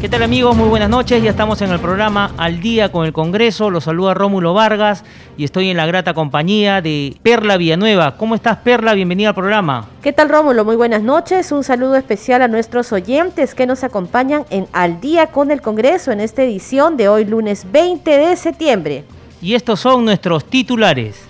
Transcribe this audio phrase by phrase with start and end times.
[0.00, 0.56] ¿Qué tal amigos?
[0.56, 1.22] Muy buenas noches.
[1.22, 3.68] Ya estamos en el programa Al Día con el Congreso.
[3.68, 5.04] Los saluda Rómulo Vargas
[5.36, 8.16] y estoy en la grata compañía de Perla Villanueva.
[8.16, 8.94] ¿Cómo estás Perla?
[8.94, 9.88] Bienvenida al programa.
[10.02, 10.64] ¿Qué tal Rómulo?
[10.64, 11.52] Muy buenas noches.
[11.52, 16.12] Un saludo especial a nuestros oyentes que nos acompañan en Al Día con el Congreso
[16.12, 19.04] en esta edición de hoy lunes 20 de septiembre.
[19.42, 21.28] Y estos son nuestros titulares.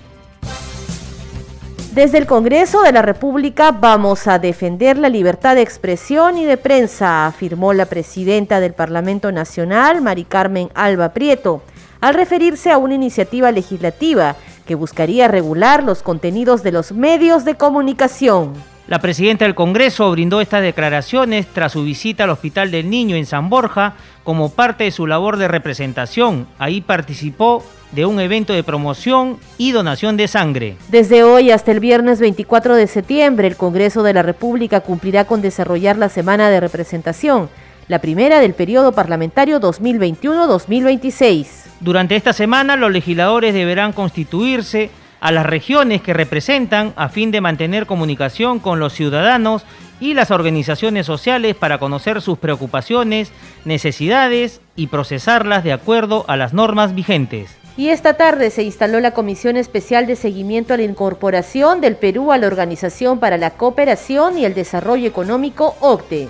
[1.92, 6.56] Desde el Congreso de la República vamos a defender la libertad de expresión y de
[6.56, 11.62] prensa, afirmó la presidenta del Parlamento Nacional, Mari Carmen Alba Prieto,
[12.00, 17.56] al referirse a una iniciativa legislativa que buscaría regular los contenidos de los medios de
[17.56, 18.52] comunicación.
[18.90, 23.24] La presidenta del Congreso brindó estas declaraciones tras su visita al Hospital del Niño en
[23.24, 26.48] San Borja como parte de su labor de representación.
[26.58, 30.76] Ahí participó de un evento de promoción y donación de sangre.
[30.88, 35.40] Desde hoy hasta el viernes 24 de septiembre, el Congreso de la República cumplirá con
[35.40, 37.48] desarrollar la semana de representación,
[37.86, 41.46] la primera del periodo parlamentario 2021-2026.
[41.78, 47.40] Durante esta semana, los legisladores deberán constituirse a las regiones que representan a fin de
[47.40, 49.64] mantener comunicación con los ciudadanos
[50.00, 53.32] y las organizaciones sociales para conocer sus preocupaciones,
[53.64, 57.56] necesidades y procesarlas de acuerdo a las normas vigentes.
[57.76, 62.32] Y esta tarde se instaló la Comisión Especial de Seguimiento a la Incorporación del Perú
[62.32, 66.28] a la Organización para la Cooperación y el Desarrollo Económico OCDE.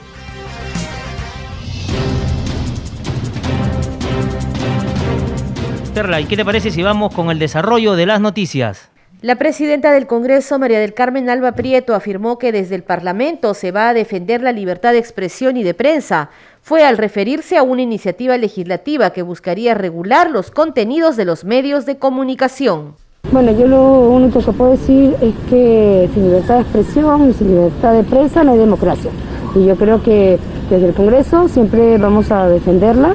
[5.91, 8.91] Perla, ¿y qué te parece si vamos con el desarrollo de las noticias?
[9.23, 13.73] La presidenta del Congreso, María del Carmen Alba Prieto, afirmó que desde el Parlamento se
[13.73, 16.31] va a defender la libertad de expresión y de prensa.
[16.63, 21.87] Fue al referirse a una iniciativa legislativa que buscaría regular los contenidos de los medios
[21.87, 22.95] de comunicación.
[23.33, 27.49] Bueno, yo lo único que puedo decir es que sin libertad de expresión y sin
[27.49, 29.11] libertad de prensa no hay democracia.
[29.55, 30.39] Y yo creo que
[30.71, 33.15] desde el Congreso siempre vamos a defenderla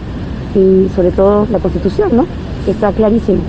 [0.53, 2.27] y sobre todo la Constitución, ¿no?
[2.65, 3.43] Que está clarísimo.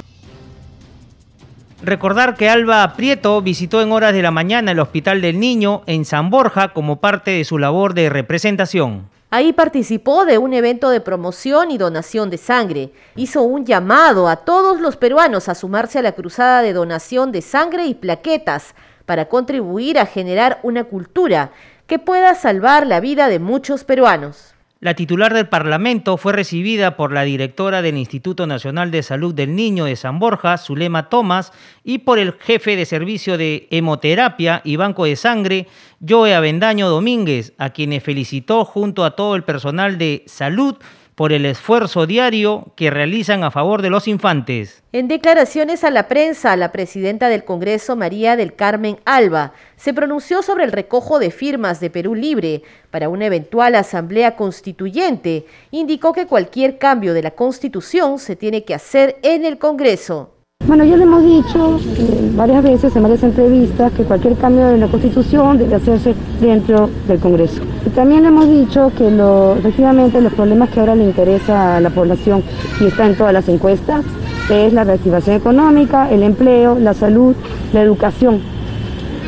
[1.83, 6.05] Recordar que Alba Prieto visitó en horas de la mañana el Hospital del Niño en
[6.05, 9.09] San Borja como parte de su labor de representación.
[9.31, 12.93] Ahí participó de un evento de promoción y donación de sangre.
[13.15, 17.43] Hizo un llamado a todos los peruanos a sumarse a la cruzada de donación de
[17.43, 21.53] sangre y plaquetas para contribuir a generar una cultura
[21.87, 24.56] que pueda salvar la vida de muchos peruanos.
[24.79, 29.57] La titular del Parlamento fue recibida por la directora del Instituto Nacional de Salud del
[29.57, 31.51] Niño de San Borja, Zulema Tomás,
[31.83, 35.67] y por el jefe de servicio de hemoterapia y banco de sangre,
[36.07, 40.77] Joe Avendaño Domínguez, a quienes felicitó junto a todo el personal de salud
[41.17, 44.83] por el esfuerzo diario que realizan a favor de los infantes.
[44.93, 50.43] En declaraciones a la prensa, la presidenta del Congreso, María del Carmen Alba, se pronunció
[50.43, 55.47] sobre el recojo de firmas de Perú Libre para una eventual asamblea constituyente.
[55.71, 60.36] Indicó que cualquier cambio de la Constitución se tiene que hacer en el Congreso.
[60.67, 64.79] Bueno, ya le hemos dicho eh, varias veces en varias entrevistas que cualquier cambio de
[64.79, 67.63] la Constitución debe hacerse dentro del Congreso.
[67.95, 71.91] También le hemos dicho que lo, efectivamente los problemas que ahora le interesa a la
[71.91, 72.43] población
[72.81, 74.05] y está en todas las encuestas
[74.51, 77.37] es la reactivación económica, el empleo, la salud,
[77.73, 78.41] la educación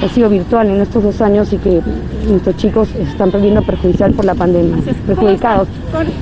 [0.02, 1.80] ha sido virtual en estos dos años y que
[2.28, 4.76] nuestros chicos están perdiendo perjudicial por la pandemia,
[5.06, 5.68] perjudicados.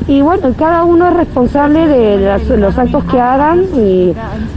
[0.09, 4.15] Y bueno, cada uno es responsable de los actos que hagan y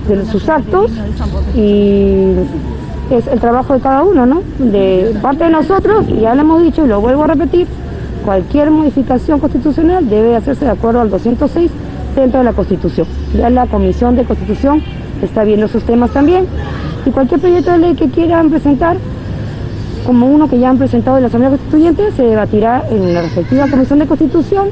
[0.07, 0.91] de sus actos
[1.55, 2.33] y
[3.11, 4.41] es el trabajo de cada uno, ¿no?
[4.59, 7.67] De parte de nosotros, y ya lo hemos dicho y lo vuelvo a repetir,
[8.23, 11.71] cualquier modificación constitucional debe hacerse de acuerdo al 206
[12.15, 13.07] dentro de la Constitución.
[13.35, 14.83] Ya la Comisión de Constitución
[15.21, 16.45] está viendo esos temas también
[17.05, 18.97] y cualquier proyecto de ley que quieran presentar,
[20.05, 23.67] como uno que ya han presentado en la Asamblea Constituyente, se debatirá en la respectiva
[23.67, 24.69] Comisión de Constitución.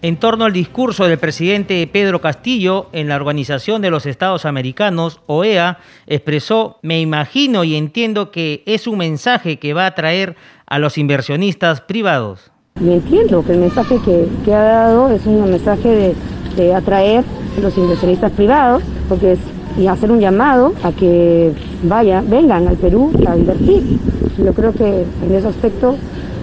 [0.00, 5.20] En torno al discurso del presidente Pedro Castillo en la Organización de los Estados Americanos,
[5.26, 10.36] OEA, expresó, me imagino y entiendo que es un mensaje que va a atraer
[10.66, 12.52] a los inversionistas privados.
[12.80, 16.14] Y entiendo que el mensaje que, ha dado es un mensaje de,
[16.56, 17.24] de atraer
[17.56, 19.40] a los inversionistas privados, porque es
[19.78, 21.52] y hacer un llamado a que
[21.84, 23.98] vaya, vengan al Perú a invertir.
[24.36, 25.96] Yo creo que en ese aspecto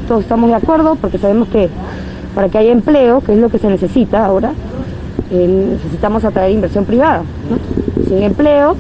[0.08, 1.70] todos estamos de acuerdo porque sabemos que
[2.34, 4.54] para que haya empleo, que es lo que se necesita ahora.
[5.32, 7.24] Eh, necesitamos atraer inversión privada.
[8.08, 8.76] Sin empleo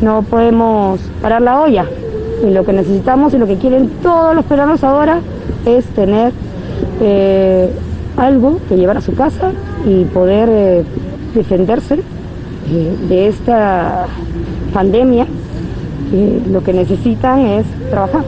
[0.00, 1.86] no podemos parar la olla.
[2.46, 5.20] Y lo que necesitamos y lo que quieren todos los peruanos ahora
[5.66, 6.32] es tener
[7.00, 7.70] eh,
[8.16, 9.52] algo que llevar a su casa
[9.86, 10.84] y poder eh,
[11.34, 12.00] defenderse
[12.70, 14.06] eh, de esta
[14.72, 15.26] pandemia.
[16.50, 18.24] lo que necesitan es trabajar.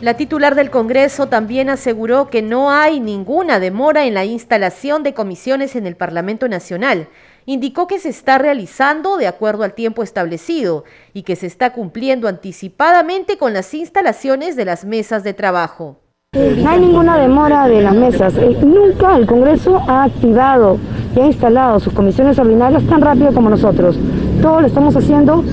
[0.00, 5.14] La titular del Congreso también aseguró que no hay ninguna demora en la instalación de
[5.14, 7.06] comisiones en el Parlamento Nacional
[7.46, 12.28] indicó que se está realizando de acuerdo al tiempo establecido y que se está cumpliendo
[12.28, 15.98] anticipadamente con las instalaciones de las mesas de trabajo.
[16.34, 18.34] No hay ninguna demora de las mesas.
[18.38, 20.78] Eh, nunca el Congreso ha activado
[21.14, 23.96] y ha instalado sus comisiones ordinarias tan rápido como nosotros.
[24.40, 25.44] Todo lo estamos haciendo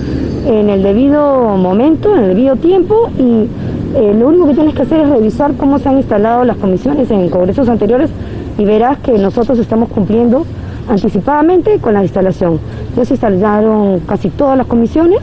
[0.45, 3.47] en el debido momento, en el debido tiempo y
[3.95, 7.09] eh, lo único que tienes que hacer es revisar cómo se han instalado las comisiones
[7.11, 8.09] en congresos anteriores
[8.57, 10.45] y verás que nosotros estamos cumpliendo
[10.87, 12.59] anticipadamente con la instalación.
[12.95, 15.19] Ya se instalaron casi todas las comisiones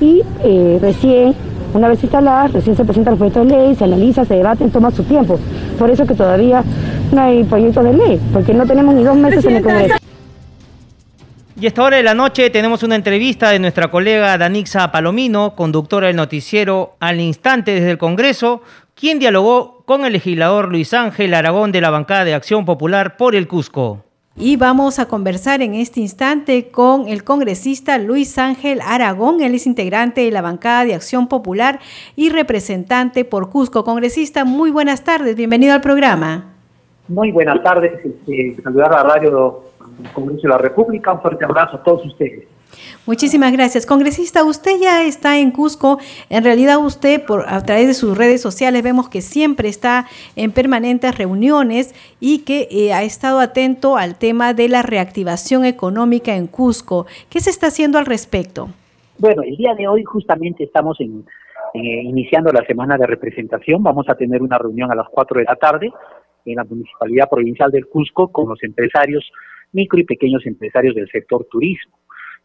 [0.00, 1.34] y eh, recién,
[1.74, 4.90] una vez instaladas, recién se presenta el proyecto de ley, se analiza, se debaten, toma
[4.90, 5.38] su tiempo.
[5.78, 6.64] Por eso que todavía
[7.12, 9.94] no hay proyecto de ley, porque no tenemos ni dos meses en el Congreso.
[11.60, 15.54] Y a esta hora de la noche tenemos una entrevista de nuestra colega Danixa Palomino,
[15.54, 18.62] conductora del noticiero Al Instante desde el Congreso,
[18.94, 23.36] quien dialogó con el legislador Luis Ángel Aragón de la bancada de Acción Popular por
[23.36, 24.04] el Cusco.
[24.34, 29.42] Y vamos a conversar en este instante con el congresista Luis Ángel Aragón.
[29.42, 31.80] Él es integrante de la bancada de Acción Popular
[32.16, 33.84] y representante por Cusco.
[33.84, 35.36] Congresista, muy buenas tardes.
[35.36, 36.51] Bienvenido al programa.
[37.08, 37.92] Muy buenas tardes.
[38.04, 39.64] Este, saludar a Radio
[40.12, 41.12] Congreso de la República.
[41.12, 42.46] Un fuerte abrazo a todos ustedes.
[43.06, 43.84] Muchísimas gracias.
[43.84, 45.98] Congresista, usted ya está en Cusco.
[46.30, 50.06] En realidad usted, por, a través de sus redes sociales, vemos que siempre está
[50.36, 56.34] en permanentes reuniones y que eh, ha estado atento al tema de la reactivación económica
[56.34, 57.06] en Cusco.
[57.28, 58.68] ¿Qué se está haciendo al respecto?
[59.18, 61.24] Bueno, el día de hoy justamente estamos en,
[61.74, 63.82] iniciando la semana de representación.
[63.82, 65.92] Vamos a tener una reunión a las 4 de la tarde
[66.44, 69.30] en la Municipalidad Provincial del Cusco con los empresarios,
[69.72, 71.98] micro y pequeños empresarios del sector turismo.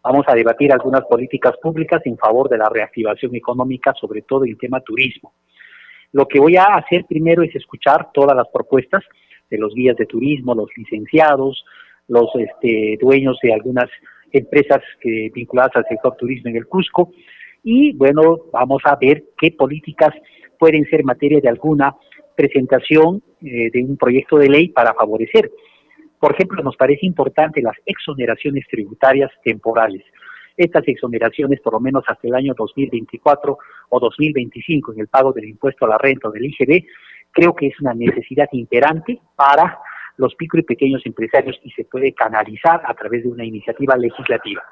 [0.04, 4.58] Vamos a debatir algunas políticas públicas en favor de la reactivación económica, sobre todo en
[4.58, 5.34] tema turismo.
[6.14, 9.04] Lo que voy a hacer primero es escuchar todas las propuestas
[9.50, 11.66] de los guías de turismo, los licenciados,
[12.08, 13.90] los este, dueños de algunas
[14.32, 17.12] empresas que, vinculadas al sector turismo en el Cusco
[17.64, 20.14] y bueno, vamos a ver qué políticas
[20.58, 21.94] pueden ser materia de alguna
[22.38, 25.52] presentación eh, de un proyecto de ley para favorecer
[26.20, 30.04] por ejemplo, nos parece importante las exoneraciones tributarias temporales.
[30.56, 33.58] Estas exoneraciones, por lo menos hasta el año 2024
[33.90, 36.86] o 2025, en el pago del impuesto a la renta o del IGB,
[37.32, 39.78] creo que es una necesidad imperante para
[40.18, 44.64] los micro y pequeños empresarios y se puede canalizar a través de una iniciativa legislativa.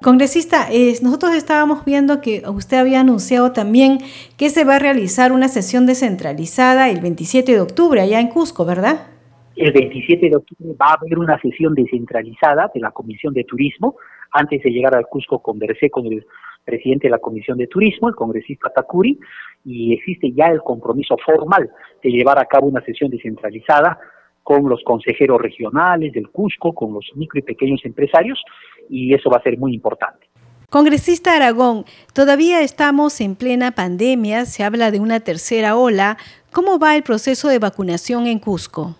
[0.00, 3.98] Congresista, eh, nosotros estábamos viendo que usted había anunciado también
[4.36, 8.64] que se va a realizar una sesión descentralizada el 27 de octubre allá en Cusco,
[8.64, 9.08] ¿verdad?
[9.56, 13.96] El 27 de octubre va a haber una sesión descentralizada de la Comisión de Turismo.
[14.30, 16.24] Antes de llegar al Cusco conversé con el
[16.64, 19.18] presidente de la Comisión de Turismo, el congresista Takuri,
[19.64, 21.68] y existe ya el compromiso formal
[22.04, 23.98] de llevar a cabo una sesión descentralizada
[24.48, 28.42] con los consejeros regionales del Cusco, con los micro y pequeños empresarios,
[28.88, 30.26] y eso va a ser muy importante.
[30.70, 36.16] Congresista Aragón, todavía estamos en plena pandemia, se habla de una tercera ola.
[36.50, 38.96] ¿Cómo va el proceso de vacunación en Cusco?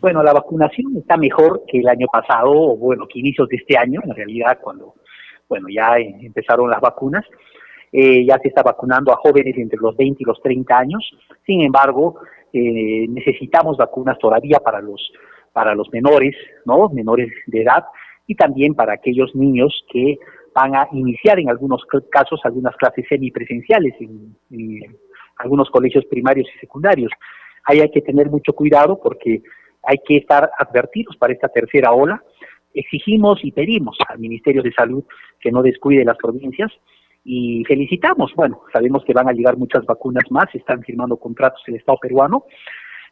[0.00, 3.76] Bueno, la vacunación está mejor que el año pasado, o bueno, que inicios de este
[3.76, 4.94] año, en realidad, cuando,
[5.46, 7.26] bueno, ya empezaron las vacunas.
[7.92, 11.10] Eh, ya se está vacunando a jóvenes entre los 20 y los 30 años.
[11.44, 12.20] Sin embargo,
[12.52, 15.12] eh, necesitamos vacunas todavía para los
[15.52, 16.88] para los menores, ¿no?
[16.90, 17.84] Menores de edad
[18.26, 20.18] y también para aquellos niños que
[20.54, 24.96] van a iniciar en algunos casos algunas clases semipresenciales en, en
[25.36, 27.10] algunos colegios primarios y secundarios.
[27.64, 29.42] Ahí hay que tener mucho cuidado porque
[29.82, 32.22] hay que estar advertidos para esta tercera ola.
[32.72, 35.04] Exigimos y pedimos al Ministerio de Salud
[35.40, 36.70] que no descuide las provincias
[37.24, 41.76] y felicitamos, bueno, sabemos que van a llegar muchas vacunas más, están firmando contratos el
[41.76, 42.44] Estado peruano,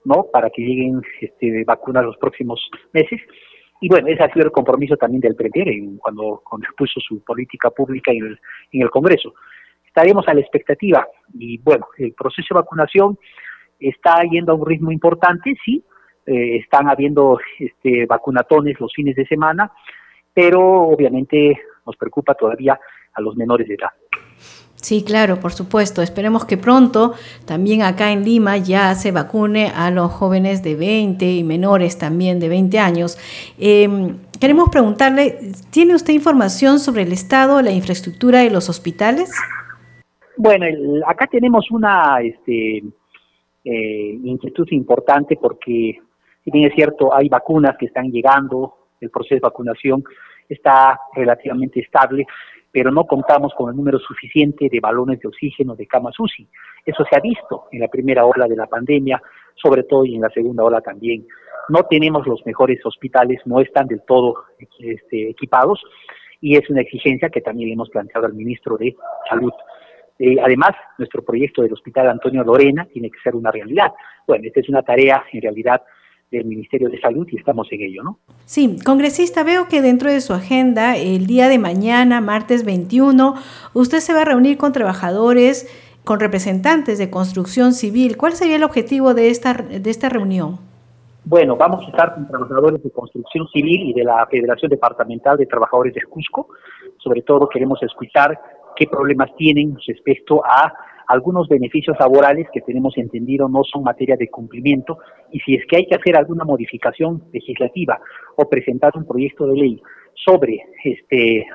[0.05, 0.27] ¿no?
[0.33, 2.61] Para que lleguen este, vacunas los próximos
[2.93, 3.21] meses.
[3.81, 7.71] Y bueno, ese ha sido el compromiso también del en cuando, cuando puso su política
[7.71, 8.41] pública en el,
[8.73, 9.35] en el Congreso.
[9.87, 13.19] Estaremos a la expectativa y bueno, el proceso de vacunación
[13.79, 15.85] está yendo a un ritmo importante, sí,
[16.27, 19.73] eh, están habiendo este, vacunatones los fines de semana,
[20.35, 22.79] pero obviamente nos preocupa todavía
[23.19, 23.91] a los menores de edad.
[24.81, 26.03] Sí, claro, por supuesto.
[26.03, 27.15] Esperemos que pronto
[27.47, 32.39] también acá en Lima ya se vacune a los jóvenes de 20 y menores también
[32.39, 33.19] de 20 años.
[33.59, 35.37] Em, queremos preguntarle,
[35.73, 39.33] ¿tiene usted información sobre el estado, la infraestructura de los hospitales?
[40.37, 40.67] Bueno,
[41.07, 42.79] acá tenemos una este,
[43.65, 45.99] eh, inquietud importante porque,
[46.45, 50.05] si bien es cierto, hay vacunas que están llegando, el proceso de vacunación
[50.49, 52.25] está relativamente estable,
[52.71, 56.49] pero no contamos con el número suficiente de balones de oxígeno de camas UCI.
[56.85, 59.23] Eso se ha visto en la primera ola de la pandemia,
[59.55, 61.27] sobre todo y en la segunda ola también.
[61.69, 64.45] No tenemos los mejores hospitales, no están del todo
[64.79, 65.83] este, equipados
[66.41, 68.95] y es una exigencia que también hemos planteado al ministro de
[69.29, 69.53] Salud.
[70.19, 73.93] Eh, además, nuestro proyecto del Hospital Antonio Lorena tiene que ser una realidad.
[74.27, 75.83] Bueno, esta es una tarea en realidad
[76.31, 78.19] del Ministerio de Salud y estamos en ello, ¿no?
[78.45, 83.35] Sí, congresista, veo que dentro de su agenda, el día de mañana, martes 21,
[83.75, 85.69] usted se va a reunir con trabajadores,
[86.05, 88.17] con representantes de construcción civil.
[88.17, 90.59] ¿Cuál sería el objetivo de esta, de esta reunión?
[91.25, 95.47] Bueno, vamos a estar con trabajadores de construcción civil y de la Federación Departamental de
[95.47, 96.49] Trabajadores de Cusco.
[96.97, 98.41] Sobre todo queremos escuchar
[98.77, 100.73] qué problemas tienen respecto a
[101.09, 104.99] algunos beneficios laborales que tenemos entendido no son materia de cumplimiento
[105.33, 107.99] y si es que hay que hacer alguna modificación legislativa
[108.37, 109.83] o presentar un proyecto de ley
[110.15, 111.47] sobre este, eh,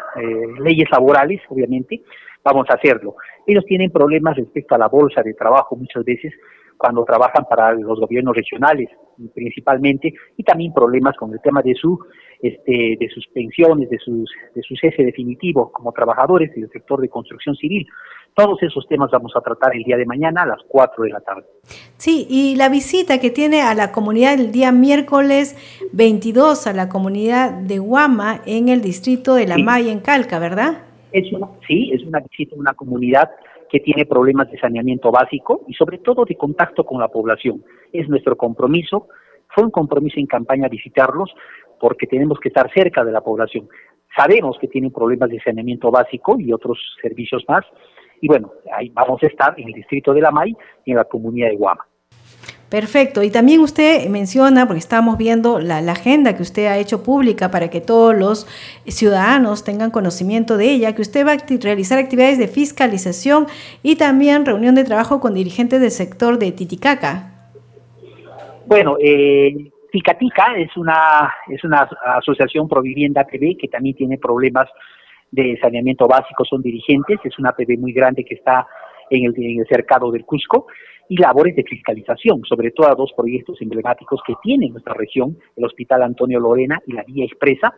[0.59, 2.01] leyes laborales, obviamente,
[2.43, 3.15] vamos a hacerlo.
[3.45, 6.33] Ellos tienen problemas respecto a la bolsa de trabajo muchas veces
[6.77, 8.89] cuando trabajan para los gobiernos regionales
[9.33, 11.99] principalmente y también problemas con el tema de su
[12.41, 17.09] este, de sus pensiones, de sus de su cese definitivo como trabajadores del sector de
[17.09, 17.87] construcción civil.
[18.35, 21.19] Todos esos temas vamos a tratar el día de mañana a las 4 de la
[21.19, 21.43] tarde.
[21.97, 25.55] Sí, y la visita que tiene a la comunidad el día miércoles
[25.93, 30.83] 22 a la comunidad de Guama en el distrito de La Maya en Calca, ¿verdad?
[31.11, 31.25] Es
[31.67, 33.29] sí, es una visita a una comunidad
[33.69, 37.63] que tiene problemas de saneamiento básico y sobre todo de contacto con la población.
[37.91, 39.07] Es nuestro compromiso,
[39.47, 41.33] fue un compromiso en campaña visitarlos
[41.79, 43.67] porque tenemos que estar cerca de la población.
[44.15, 47.65] Sabemos que tienen problemas de saneamiento básico y otros servicios más,
[48.23, 51.03] y bueno, ahí vamos a estar en el distrito de La May y en la
[51.03, 51.85] comunidad de Guama.
[52.69, 53.21] Perfecto.
[53.21, 57.69] Y también usted menciona, porque estamos viendo la, agenda que usted ha hecho pública para
[57.69, 58.47] que todos los
[58.87, 63.47] ciudadanos tengan conocimiento de ella, que usted va a realizar actividades de fiscalización
[63.83, 67.51] y también reunión de trabajo con dirigentes del sector de Titicaca.
[68.65, 74.69] Bueno, eh, Ticatica es una, es una asociación Provivienda TV que también tiene problemas
[75.33, 78.67] de saneamiento básico son dirigentes, es una APB muy grande que está
[79.09, 80.67] en el, cercado del Cusco,
[81.09, 85.65] y labores de fiscalización, sobre todo a dos proyectos emblemáticos que tiene nuestra región, el
[85.65, 87.73] Hospital Antonio Lorena y la Vía Expresa.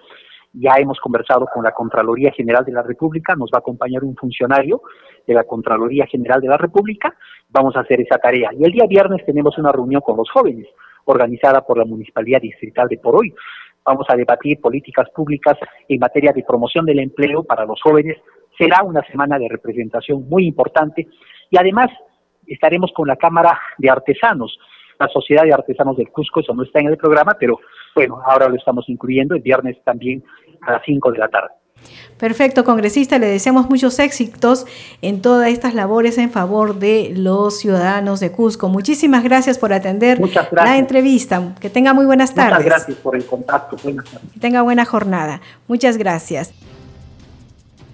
[0.51, 4.15] Ya hemos conversado con la Contraloría General de la República, nos va a acompañar un
[4.15, 4.81] funcionario
[5.25, 7.15] de la Contraloría General de la República,
[7.49, 8.51] vamos a hacer esa tarea.
[8.53, 10.67] Y el día viernes tenemos una reunión con los jóvenes,
[11.05, 13.33] organizada por la Municipalidad Distrital de Poroy,
[13.85, 18.17] vamos a debatir políticas públicas en materia de promoción del empleo para los jóvenes.
[18.57, 21.07] Será una semana de representación muy importante
[21.49, 21.89] y además
[22.47, 24.57] estaremos con la Cámara de Artesanos,
[24.99, 27.59] la Sociedad de Artesanos del Cusco, eso no está en el programa, pero
[27.93, 30.23] bueno, ahora lo estamos incluyendo el viernes también
[30.61, 31.49] a las 5 de la tarde.
[32.17, 34.65] Perfecto, congresista, le deseamos muchos éxitos
[35.01, 38.69] en todas estas labores en favor de los ciudadanos de Cusco.
[38.69, 40.19] Muchísimas gracias por atender
[40.51, 41.55] la entrevista.
[41.59, 42.59] Que tenga muy buenas tardes.
[42.59, 43.77] Muchas gracias por el contacto.
[43.83, 44.31] Buenas tardes.
[44.33, 45.41] Que tenga buena jornada.
[45.67, 46.53] Muchas gracias.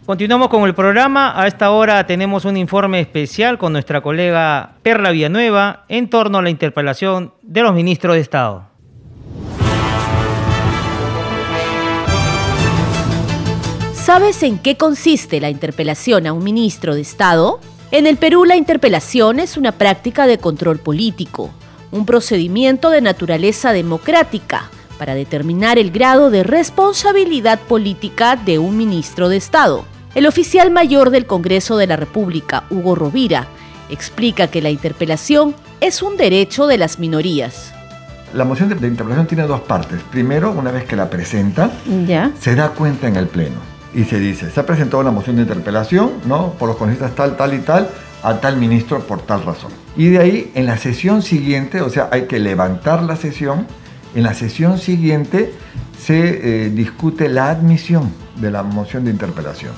[0.05, 1.39] Continuamos con el programa.
[1.39, 6.41] A esta hora tenemos un informe especial con nuestra colega Perla Villanueva en torno a
[6.41, 8.70] la interpelación de los ministros de Estado.
[14.11, 17.61] ¿Sabes en qué consiste la interpelación a un ministro de Estado?
[17.91, 21.49] En el Perú la interpelación es una práctica de control político,
[21.91, 29.29] un procedimiento de naturaleza democrática para determinar el grado de responsabilidad política de un ministro
[29.29, 29.85] de Estado.
[30.13, 33.47] El oficial mayor del Congreso de la República, Hugo Rovira,
[33.89, 37.73] explica que la interpelación es un derecho de las minorías.
[38.33, 40.01] La moción de, interpelación tiene dos partes.
[40.11, 41.71] Primero, una vez que la presenta,
[42.05, 42.31] ¿Ya?
[42.41, 45.43] se da cuenta en el Pleno y se dice, se ha presentado una moción de
[45.43, 46.53] interpelación, ¿no?
[46.53, 47.89] Por los congresistas tal, tal y tal,
[48.23, 49.71] a tal ministro por tal razón.
[49.95, 53.67] Y de ahí, en la sesión siguiente, o sea, hay que levantar la sesión,
[54.15, 55.53] en la sesión siguiente
[55.99, 59.73] se eh, discute la admisión de la moción de interpelación.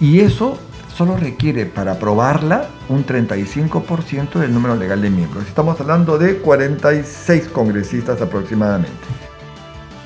[0.00, 0.58] Y eso
[0.96, 5.46] solo requiere para aprobarla un 35% del número legal de miembros.
[5.46, 9.25] Estamos hablando de 46 congresistas aproximadamente.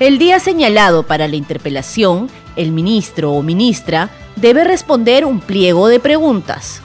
[0.01, 5.99] El día señalado para la interpelación, el ministro o ministra debe responder un pliego de
[5.99, 6.81] preguntas.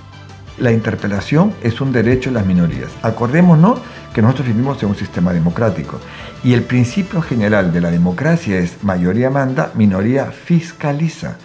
[0.59, 2.91] la interpelación es un derecho de las minorías.
[3.01, 3.81] Acordémonos
[4.13, 5.99] que nosotros vivimos en un sistema democrático
[6.45, 11.39] y el principio general de la democracia es mayoría manda, minoría fiscaliza.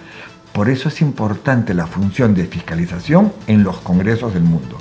[0.52, 4.78] Por eso es importante la función de fiscalización en los congresos del mundo.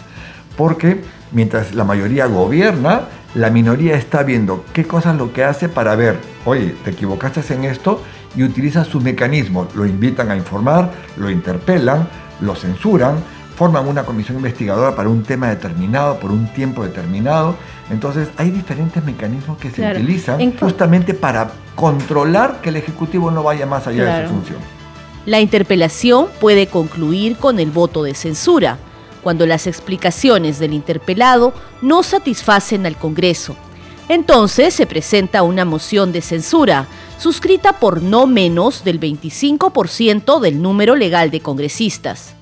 [0.60, 1.00] Porque
[1.32, 6.18] mientras la mayoría gobierna, la minoría está viendo qué cosas lo que hace para ver,
[6.44, 8.02] oye, te equivocaste en esto
[8.36, 9.74] y utiliza sus mecanismos.
[9.74, 12.06] Lo invitan a informar, lo interpelan,
[12.42, 13.24] lo censuran,
[13.56, 17.56] forman una comisión investigadora para un tema determinado, por un tiempo determinado.
[17.90, 23.64] Entonces hay diferentes mecanismos que se utilizan justamente para controlar que el Ejecutivo no vaya
[23.64, 24.58] más allá de su función.
[25.24, 28.76] La interpelación puede concluir con el voto de censura,
[29.22, 33.56] cuando las explicaciones del interpelado no satisfacen al Congreso.
[34.08, 36.86] Entonces se presenta una moción de censura,
[37.18, 42.34] suscrita por no menos del 25% del número legal de congresistas.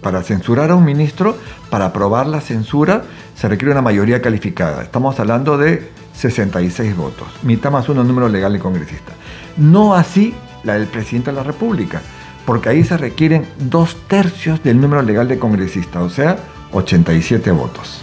[0.00, 1.36] Para censurar a un ministro,
[1.70, 3.04] para aprobar la censura,
[3.36, 4.82] se requiere una mayoría calificada.
[4.82, 9.14] Estamos hablando de 66 votos, mitad más uno número legal de congresistas.
[9.56, 10.34] No así
[10.64, 12.02] la del presidente de la República,
[12.44, 16.38] porque ahí se requieren dos tercios del número legal de congresistas, o sea,
[16.72, 18.02] 87 votos.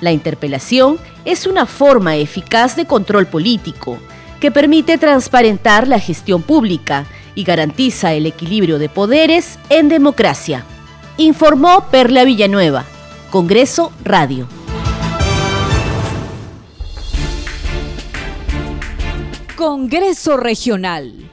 [0.00, 3.98] La interpelación es una forma eficaz de control político
[4.40, 10.64] que permite transparentar la gestión pública y garantiza el equilibrio de poderes en democracia.
[11.18, 12.84] Informó Perla Villanueva,
[13.30, 14.48] Congreso Radio.
[19.56, 21.30] Congreso Regional.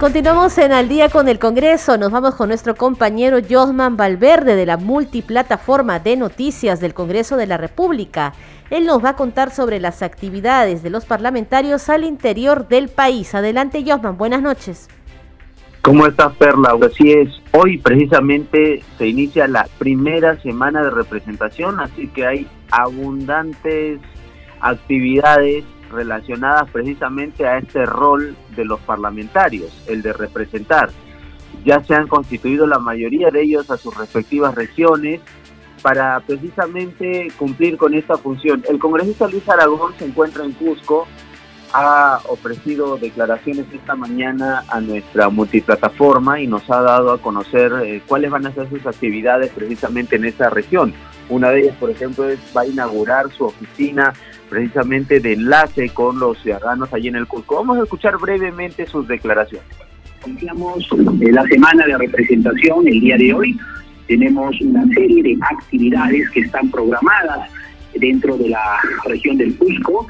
[0.00, 1.98] Continuamos en Al día con el Congreso.
[1.98, 7.46] Nos vamos con nuestro compañero Josman Valverde de la multiplataforma de noticias del Congreso de
[7.46, 8.32] la República.
[8.70, 13.34] Él nos va a contar sobre las actividades de los parlamentarios al interior del país.
[13.34, 14.16] Adelante, Josman.
[14.16, 14.88] Buenas noches.
[15.82, 16.78] ¿Cómo estás, Perla?
[16.82, 17.28] Así es.
[17.52, 24.00] Hoy precisamente se inicia la primera semana de representación, así que hay abundantes
[24.62, 30.90] actividades relacionadas precisamente a este rol de los parlamentarios, el de representar.
[31.64, 35.20] Ya se han constituido la mayoría de ellos a sus respectivas regiones
[35.82, 38.62] para precisamente cumplir con esta función.
[38.68, 41.06] El congresista Luis Aragón se encuentra en Cusco,
[41.72, 48.02] ha ofrecido declaraciones esta mañana a nuestra multiplataforma y nos ha dado a conocer eh,
[48.06, 50.92] cuáles van a ser sus actividades precisamente en esa región.
[51.28, 54.12] Una de ellas, por ejemplo, es, va a inaugurar su oficina
[54.50, 57.54] precisamente de enlace con los ciudadanos allí en el Cusco.
[57.54, 59.68] Vamos a escuchar brevemente sus declaraciones.
[60.26, 63.58] Eh, la semana de representación el día de hoy.
[64.06, 67.48] Tenemos una serie de actividades que están programadas
[67.94, 70.06] dentro de la región del Cusco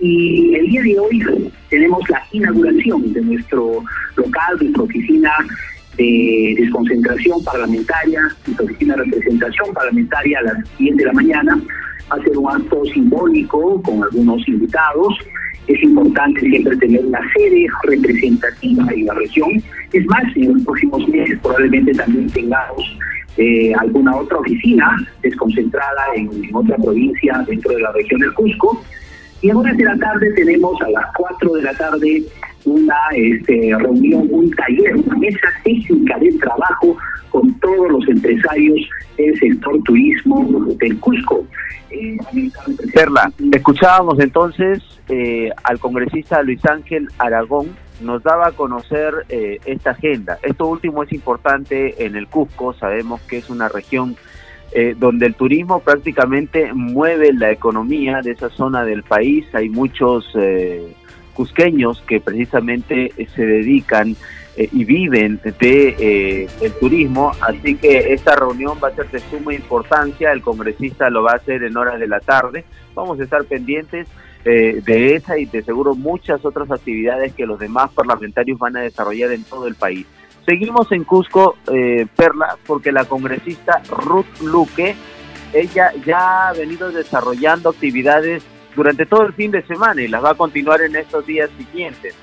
[0.00, 3.84] y el día de hoy tenemos la inauguración de nuestro
[4.16, 5.32] local, de nuestra oficina
[5.96, 11.58] de desconcentración parlamentaria, nuestra oficina de representación parlamentaria a las 10 de la mañana
[12.10, 15.14] hacer un acto simbólico con algunos invitados.
[15.66, 19.62] Es importante siempre tener una sede representativa en la región.
[19.92, 22.98] Es más, en los próximos meses probablemente también tengamos
[23.36, 28.82] eh, alguna otra oficina desconcentrada en, otra provincia dentro de la región del Cusco.
[29.42, 32.22] Y a horas de la tarde tenemos a las 4 de la tarde
[32.66, 36.96] una este, reunión, un taller, una mesa técnica de trabajo
[37.30, 38.78] con todos los empresarios
[39.16, 41.46] del sector turismo del Cusco.
[42.92, 49.92] Perla, escuchábamos entonces eh, al congresista Luis Ángel Aragón, nos daba a conocer eh, esta
[49.92, 50.38] agenda.
[50.42, 54.16] Esto último es importante en el Cusco, sabemos que es una región
[54.72, 59.46] eh, donde el turismo prácticamente mueve la economía de esa zona del país.
[59.54, 60.26] Hay muchos
[61.36, 64.16] cusqueños que precisamente se dedican
[64.56, 69.18] eh, y viven de eh, el turismo, así que esta reunión va a ser de
[69.18, 73.24] suma importancia, el congresista lo va a hacer en horas de la tarde, vamos a
[73.24, 74.08] estar pendientes
[74.46, 78.80] eh, de esa y de seguro muchas otras actividades que los demás parlamentarios van a
[78.80, 80.06] desarrollar en todo el país.
[80.46, 81.56] Seguimos en Cusco,
[82.14, 84.94] Perla, porque la congresista Ruth Luque,
[85.52, 88.44] ella ya ha venido desarrollando actividades
[88.76, 92.14] durante todo el fin de semana y las va a continuar en estos días siguientes.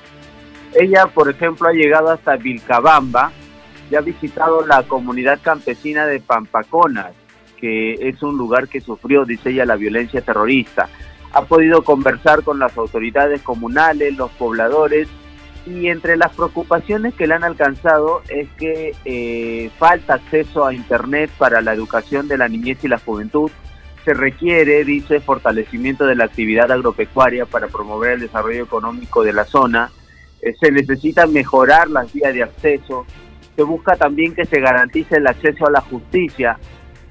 [0.74, 3.32] Ella, por ejemplo, ha llegado hasta Vilcabamba
[3.90, 7.12] y ha visitado la comunidad campesina de Pampaconas,
[7.58, 10.88] que es un lugar que sufrió, dice ella, la violencia terrorista.
[11.32, 15.08] Ha podido conversar con las autoridades comunales, los pobladores,
[15.66, 21.30] y entre las preocupaciones que le han alcanzado es que eh, falta acceso a Internet
[21.38, 23.50] para la educación de la niñez y la juventud.
[24.04, 29.44] Se requiere, dice, fortalecimiento de la actividad agropecuaria para promover el desarrollo económico de la
[29.44, 29.90] zona
[30.44, 33.06] eh, se necesita mejorar las vías de acceso,
[33.56, 36.58] se busca también que se garantice el acceso a la justicia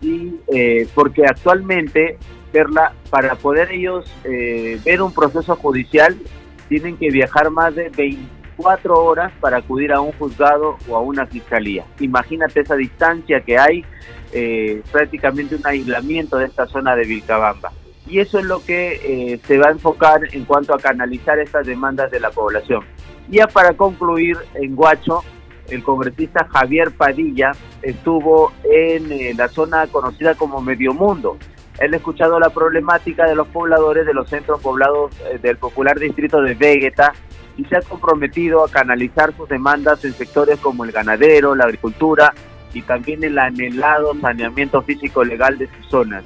[0.02, 2.20] y eh, porque actualmente,
[2.54, 6.16] verla, para poder ellos eh, ver un proceso judicial,
[6.70, 11.26] tienen que viajar más de 24 horas para acudir a un juzgado o a una
[11.26, 11.86] fiscalía.
[12.02, 13.84] Imagínate esa distancia que hay,
[14.34, 17.72] eh, prácticamente un aislamiento de esta zona de Vilcabamba.
[18.08, 22.12] Y eso es lo que se va a enfocar en cuanto a canalizar estas demandas
[22.12, 22.84] de la población.
[23.30, 25.24] Ya para concluir, en Guacho,
[25.70, 31.38] el congresista Javier Padilla estuvo en eh, la zona conocida como Medio Mundo.
[31.80, 35.98] Él ha escuchado la problemática de los pobladores de los centros poblados eh, del popular
[35.98, 37.14] distrito de Vegeta
[37.58, 42.34] y se ha comprometido a canalizar sus demandas en sectores como el ganadero, la agricultura
[42.74, 46.24] y también el anhelado saneamiento físico legal de sus zonas.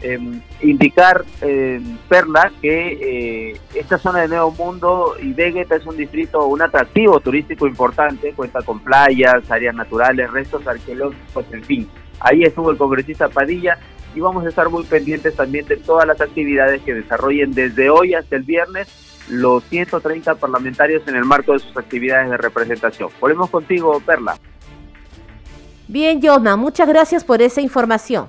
[0.00, 5.96] Em, indicar, eh, Perla, que eh, esta zona de Nuevo Mundo y Vegeta es un
[5.96, 11.88] distrito, un atractivo turístico importante, cuenta con playas, áreas naturales, restos arqueológicos, en fin.
[12.20, 13.76] Ahí estuvo el congresista Padilla
[14.14, 18.14] y vamos a estar muy pendientes también de todas las actividades que desarrollen desde hoy
[18.14, 18.88] hasta el viernes
[19.28, 23.10] los 130 parlamentarios en el marco de sus actividades de representación.
[23.20, 24.36] Volvemos contigo, Perla.
[25.88, 28.28] Bien, Josma, muchas gracias por esa información.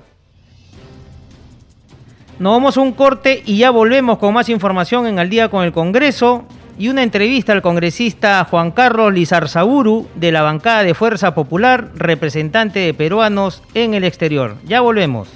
[2.38, 5.62] Nos vamos a un corte y ya volvemos con más información en Al día con
[5.62, 6.44] el Congreso
[6.78, 12.80] y una entrevista al congresista Juan Carlos Lizarzaburu de la bancada de Fuerza Popular, representante
[12.80, 14.56] de peruanos en el exterior.
[14.64, 15.28] Ya volvemos.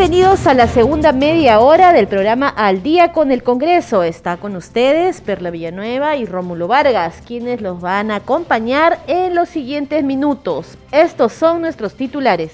[0.00, 4.02] Bienvenidos a la segunda media hora del programa Al Día con el Congreso.
[4.02, 9.50] Está con ustedes Perla Villanueva y Rómulo Vargas, quienes los van a acompañar en los
[9.50, 10.78] siguientes minutos.
[10.90, 12.52] Estos son nuestros titulares.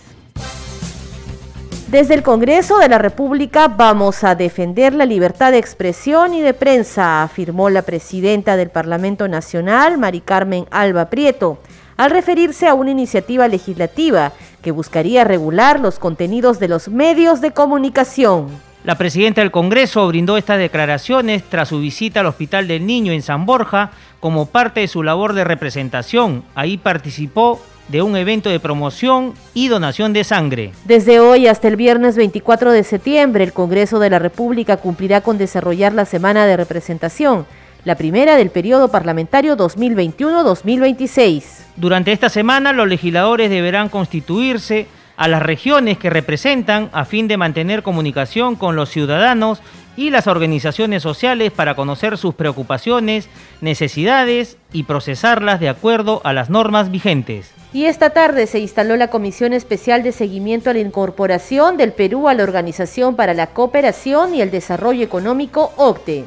[1.87, 6.53] Desde el Congreso de la República vamos a defender la libertad de expresión y de
[6.53, 11.59] prensa, afirmó la presidenta del Parlamento Nacional, Mari Carmen Alba Prieto
[11.97, 14.33] al referirse a una iniciativa legislativa
[14.63, 18.49] que buscaría regular los contenidos de los medios de comunicación.
[18.85, 23.23] La presidenta del Congreso brindó estas declaraciones tras su visita al Hospital del Niño en
[23.23, 26.45] San Borja como parte de su labor de representación.
[26.55, 30.73] Ahí participó de un evento de promoción y donación de sangre.
[30.85, 35.39] Desde hoy hasta el viernes 24 de septiembre, el Congreso de la República cumplirá con
[35.39, 37.47] desarrollar la semana de representación
[37.87, 41.45] la primera del periodo parlamentario 2021-2026.
[41.77, 47.37] Durante esta semana los legisladores deberán constituirse a las regiones que representan a fin de
[47.37, 49.61] mantener comunicación con los ciudadanos
[49.97, 53.29] y las organizaciones sociales para conocer sus preocupaciones,
[53.61, 57.53] necesidades y procesarlas de acuerdo a las normas vigentes.
[57.73, 62.27] Y esta tarde se instaló la Comisión Especial de Seguimiento a la Incorporación del Perú
[62.27, 66.25] a la Organización para la Cooperación y el Desarrollo Económico OCTE.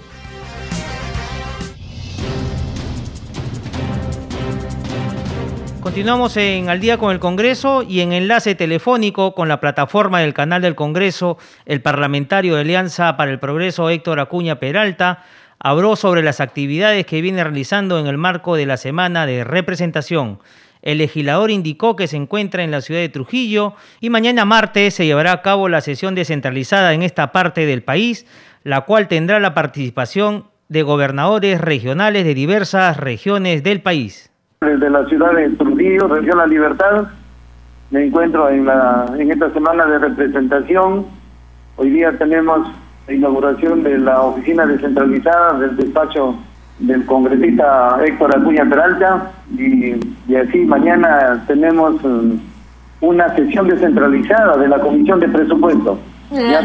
[5.89, 10.35] Continuamos en Al día con el Congreso y en enlace telefónico con la plataforma del
[10.35, 15.23] canal del Congreso, el parlamentario de Alianza para el Progreso Héctor Acuña Peralta
[15.57, 20.37] habló sobre las actividades que viene realizando en el marco de la semana de representación.
[20.83, 25.07] El legislador indicó que se encuentra en la ciudad de Trujillo y mañana martes se
[25.07, 28.27] llevará a cabo la sesión descentralizada en esta parte del país,
[28.63, 34.28] la cual tendrá la participación de gobernadores regionales de diversas regiones del país.
[34.61, 37.03] Desde la ciudad de Trujillo, región La Libertad,
[37.91, 41.05] me encuentro en, la, en esta semana de representación.
[41.77, 42.67] Hoy día tenemos
[43.07, 46.35] la inauguración de la oficina descentralizada del despacho
[46.79, 49.95] del congresista Héctor Acuña Peralta y,
[50.27, 52.37] y así mañana tenemos um,
[52.99, 55.97] una sesión descentralizada de la Comisión de Presupuesto.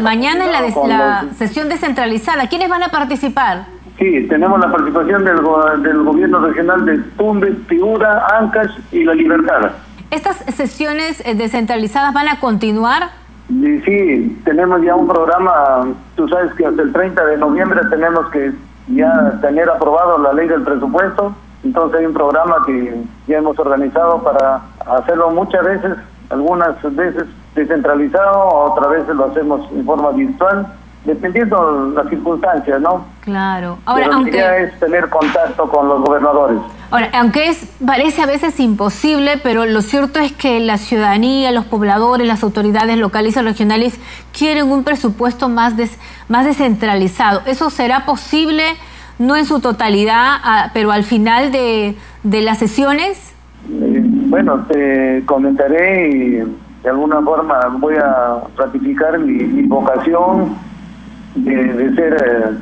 [0.01, 3.74] mañana en la, la sesión descentralizada, ¿quiénes van a participar?
[3.97, 5.37] Sí, tenemos la participación del,
[5.81, 9.71] del gobierno regional de Tumbes, Piura, Ancash y La Libertad.
[10.11, 13.09] ¿Estas sesiones eh, descentralizadas van a continuar?
[13.47, 18.27] Sí, sí, tenemos ya un programa, tú sabes que hasta el 30 de noviembre tenemos
[18.31, 18.51] que
[18.87, 24.21] ya tener aprobado la ley del presupuesto, entonces hay un programa que ya hemos organizado
[24.23, 24.61] para
[24.97, 25.93] hacerlo muchas veces,
[26.29, 30.67] algunas veces descentralizado, otras veces lo hacemos en forma virtual
[31.05, 33.05] dependiendo las circunstancias, ¿no?
[33.25, 33.79] Claro.
[33.85, 36.59] Ahora, Pero aunque la es tener contacto con los gobernadores.
[36.91, 41.65] Ahora, aunque es parece a veces imposible, pero lo cierto es que la ciudadanía, los
[41.65, 43.99] pobladores, las autoridades locales y regionales
[44.31, 45.73] quieren un presupuesto más
[46.29, 47.41] más descentralizado.
[47.47, 48.63] ¿Eso será posible
[49.17, 53.33] no en su totalidad, pero al final de, de las sesiones?
[53.69, 56.31] Eh, bueno, te comentaré y
[56.83, 60.55] de alguna forma voy a ratificar mi, vocación
[61.33, 62.57] de, ser eh,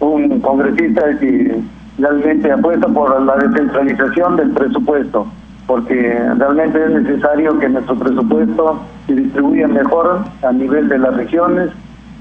[0.00, 1.60] un congresista que
[1.98, 5.26] realmente apuesta por la descentralización del presupuesto,
[5.66, 11.70] porque realmente es necesario que nuestro presupuesto se distribuya mejor a nivel de las regiones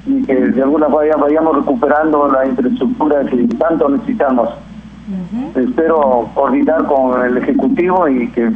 [0.05, 4.49] y que de alguna manera vayamos recuperando la infraestructura que tanto necesitamos.
[5.55, 8.51] Espero coordinar con el Ejecutivo y que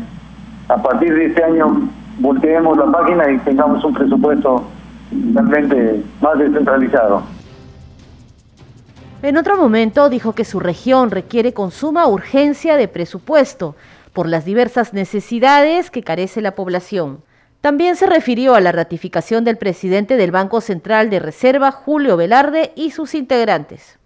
[0.69, 4.63] a partir de este año volteemos la página y tengamos un presupuesto
[5.33, 7.23] realmente más descentralizado.
[9.23, 13.73] En otro momento dijo que su región requiere con suma urgencia de presupuesto
[14.11, 17.23] por las diversas necesidades que carece la población.
[17.61, 22.73] También se refirió a la ratificación del presidente del Banco Central de Reserva, Julio Velarde,
[22.75, 23.97] y sus integrantes.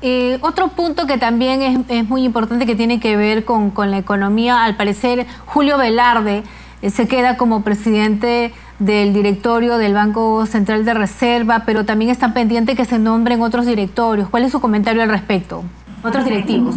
[0.00, 4.64] Eh, otro punto que también es, muy importante que tiene que ver con, la economía,
[4.64, 6.44] al parecer Julio Velarde
[6.80, 12.34] eh, se queda como presidente del directorio del Banco Central de Reserva, pero también está
[12.34, 14.28] pendiente que se nombren otros directorios.
[14.28, 15.62] ¿Cuál es su comentario al respecto?
[16.02, 16.76] Otros directivos.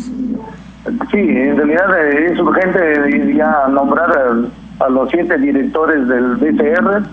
[1.12, 4.10] Sí, en realidad eh, es urgente ya nombrar
[4.80, 7.04] a los siete directores del BCR,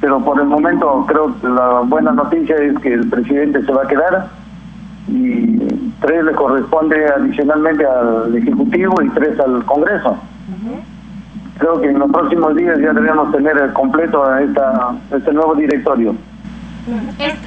[0.00, 3.82] pero por el momento creo que la buena noticia es que el presidente se va
[3.82, 4.28] a quedar
[5.08, 5.58] y
[6.00, 10.16] tres le corresponde adicionalmente al Ejecutivo y tres al Congreso.
[11.58, 16.14] Creo que en los próximos días ya debemos tener completo esta, este nuevo directorio.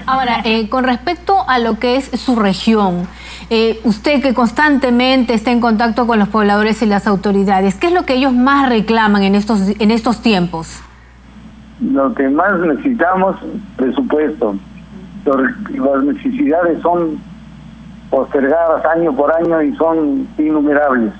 [0.05, 3.07] Ahora, eh, con respecto a lo que es su región,
[3.49, 7.93] eh, usted que constantemente está en contacto con los pobladores y las autoridades, ¿qué es
[7.93, 10.81] lo que ellos más reclaman en estos, en estos tiempos?
[11.79, 13.37] Lo que más necesitamos,
[13.75, 14.55] presupuesto.
[15.25, 17.19] Las necesidades son
[18.09, 21.13] postergadas año por año y son innumerables.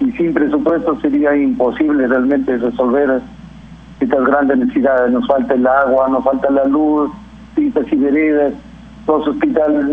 [0.00, 3.20] Y sin presupuesto sería imposible realmente resolver
[4.00, 5.12] estas grandes necesidades.
[5.12, 7.10] Nos falta el agua, nos falta la luz,
[7.54, 8.54] pistas y veredas,
[9.06, 9.86] los hospitales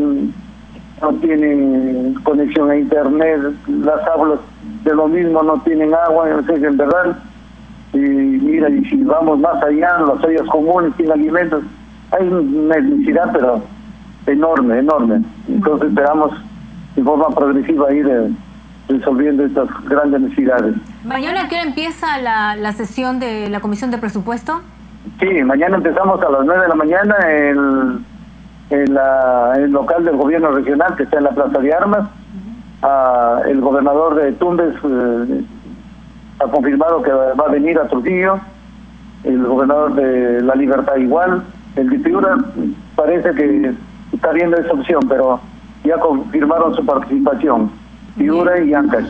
[1.01, 4.39] no tienen conexión a internet, las aulas
[4.83, 7.17] de lo mismo no tienen agua, sé, en verdad.
[7.93, 11.63] Y mira, y si vamos más allá, las áreas comunes sin alimentos,
[12.11, 13.61] hay necesidad, pero
[14.27, 15.21] enorme, enorme.
[15.47, 16.31] Entonces esperamos
[16.95, 18.29] de forma progresiva ir eh,
[18.87, 20.75] resolviendo estas grandes necesidades.
[21.03, 24.61] ¿Mañana qué hora empieza la, la sesión de la Comisión de Presupuesto?
[25.19, 28.05] Sí, mañana empezamos a las 9 de la mañana en,
[28.69, 32.09] en, la, el local del gobierno regional que está en la Plaza de Armas.
[32.81, 35.43] Ah, el gobernador de Tumbes eh,
[36.39, 38.39] ha confirmado que va a venir a Trujillo.
[39.23, 41.43] El gobernador de La Libertad igual.
[41.75, 42.45] El distribuidor
[42.95, 43.73] parece que
[44.13, 45.39] está viendo esa opción, pero
[45.83, 47.69] ya confirmaron su participación,
[48.15, 49.07] Figura y Ancash.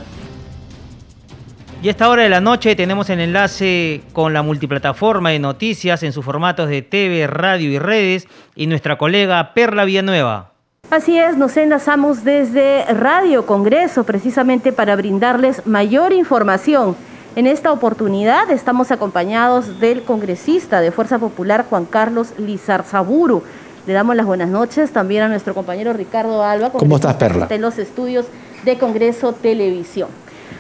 [1.82, 6.02] Y a esta hora de la noche tenemos el enlace con la multiplataforma de noticias
[6.02, 10.54] en sus formatos de TV, radio y redes y nuestra colega Perla Villanueva.
[10.90, 16.96] Así es, nos enlazamos desde Radio Congreso precisamente para brindarles mayor información.
[17.36, 23.44] En esta oportunidad estamos acompañados del congresista de Fuerza Popular Juan Carlos Lizarzaburu.
[23.86, 26.72] Le damos las buenas noches también a nuestro compañero Ricardo Alba.
[26.72, 27.48] ¿Cómo estás, Perla?
[27.50, 28.26] En los estudios
[28.66, 30.10] de Congreso Televisión.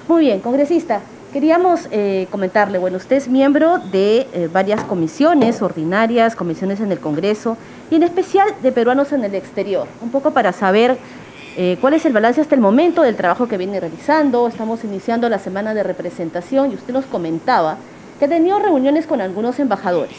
[0.07, 1.01] Muy bien, congresista,
[1.33, 6.99] queríamos eh, comentarle, bueno, usted es miembro de eh, varias comisiones ordinarias, comisiones en el
[6.99, 7.57] Congreso
[7.89, 10.97] y en especial de peruanos en el exterior, un poco para saber
[11.57, 14.47] eh, cuál es el balance hasta el momento del trabajo que viene realizando.
[14.47, 17.77] Estamos iniciando la semana de representación y usted nos comentaba
[18.19, 20.17] que ha tenido reuniones con algunos embajadores.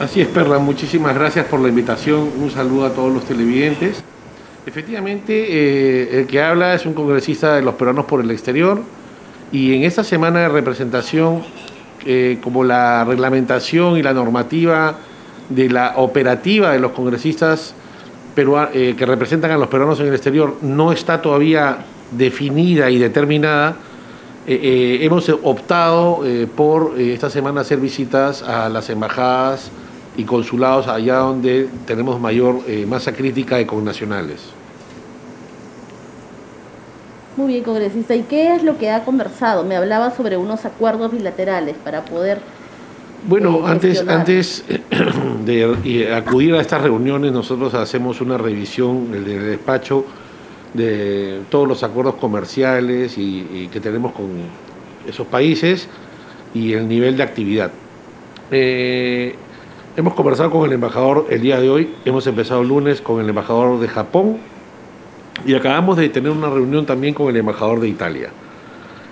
[0.00, 2.30] Así es, Perla, muchísimas gracias por la invitación.
[2.40, 4.02] Un saludo a todos los televidentes.
[4.64, 8.80] Efectivamente, eh, el que habla es un congresista de los peruanos por el exterior
[9.50, 11.42] y en esta semana de representación,
[12.06, 14.98] eh, como la reglamentación y la normativa
[15.48, 17.74] de la operativa de los congresistas
[18.36, 21.78] eh, que representan a los peruanos en el exterior no está todavía
[22.12, 23.76] definida y determinada,
[24.44, 26.20] hemos optado
[26.56, 29.70] por esta semana hacer visitas a las embajadas
[30.16, 34.40] y consulados allá donde tenemos mayor eh, masa crítica de connacionales.
[37.36, 38.14] Muy bien, congresista.
[38.14, 39.64] ¿Y qué es lo que ha conversado?
[39.64, 42.40] Me hablaba sobre unos acuerdos bilaterales para poder...
[43.26, 44.64] Bueno, eh, antes, antes
[45.44, 50.04] de acudir a estas reuniones, nosotros hacemos una revisión del despacho
[50.74, 54.28] de todos los acuerdos comerciales y, que tenemos con
[55.06, 55.88] esos países
[56.54, 57.70] y el nivel de actividad.
[58.50, 59.36] Eh,
[59.94, 63.28] Hemos conversado con el embajador el día de hoy, hemos empezado el lunes con el
[63.28, 64.38] embajador de Japón
[65.44, 68.30] y acabamos de tener una reunión también con el embajador de Italia.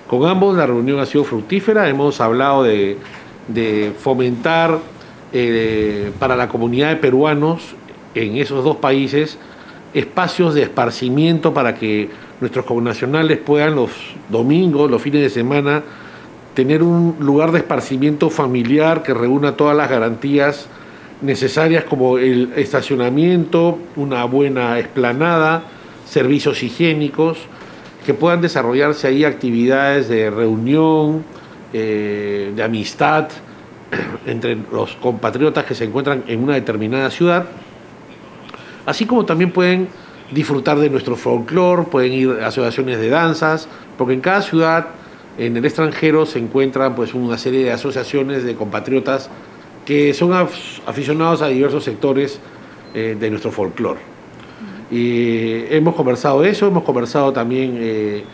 [0.09, 2.97] Con ambos la reunión ha sido fructífera, hemos hablado de,
[3.99, 4.79] fomentar
[5.35, 7.75] eh, para la comunidad de peruanos
[8.14, 9.37] en esos dos países
[9.93, 12.09] espacios de esparcimiento para que
[12.40, 13.90] nuestros connacionales puedan los
[14.31, 15.83] domingos, los fines de semana,
[16.55, 20.67] tener un lugar de esparcimiento familiar que reúna todas las garantías
[21.23, 25.65] necesarias como el estacionamiento, una buena esplanada,
[26.07, 27.39] servicios higiénicos,
[28.05, 31.25] que puedan desarrollarse ahí actividades de reunión,
[31.73, 33.29] eh, de amistad
[34.27, 37.47] entre los compatriotas que se encuentran en una determinada ciudad,
[38.87, 39.89] así como también pueden
[40.33, 44.87] disfrutar de nuestro folclore, pueden ir a asociaciones de danzas, porque en cada ciudad
[45.38, 49.31] en el extranjero se encuentran pues una serie de asociaciones de compatriotas
[49.85, 52.38] que son aficionados a diversos sectores
[52.95, 54.01] eh, de nuestro folclore.
[54.90, 58.25] Y hemos conversado eso, hemos conversado también eh,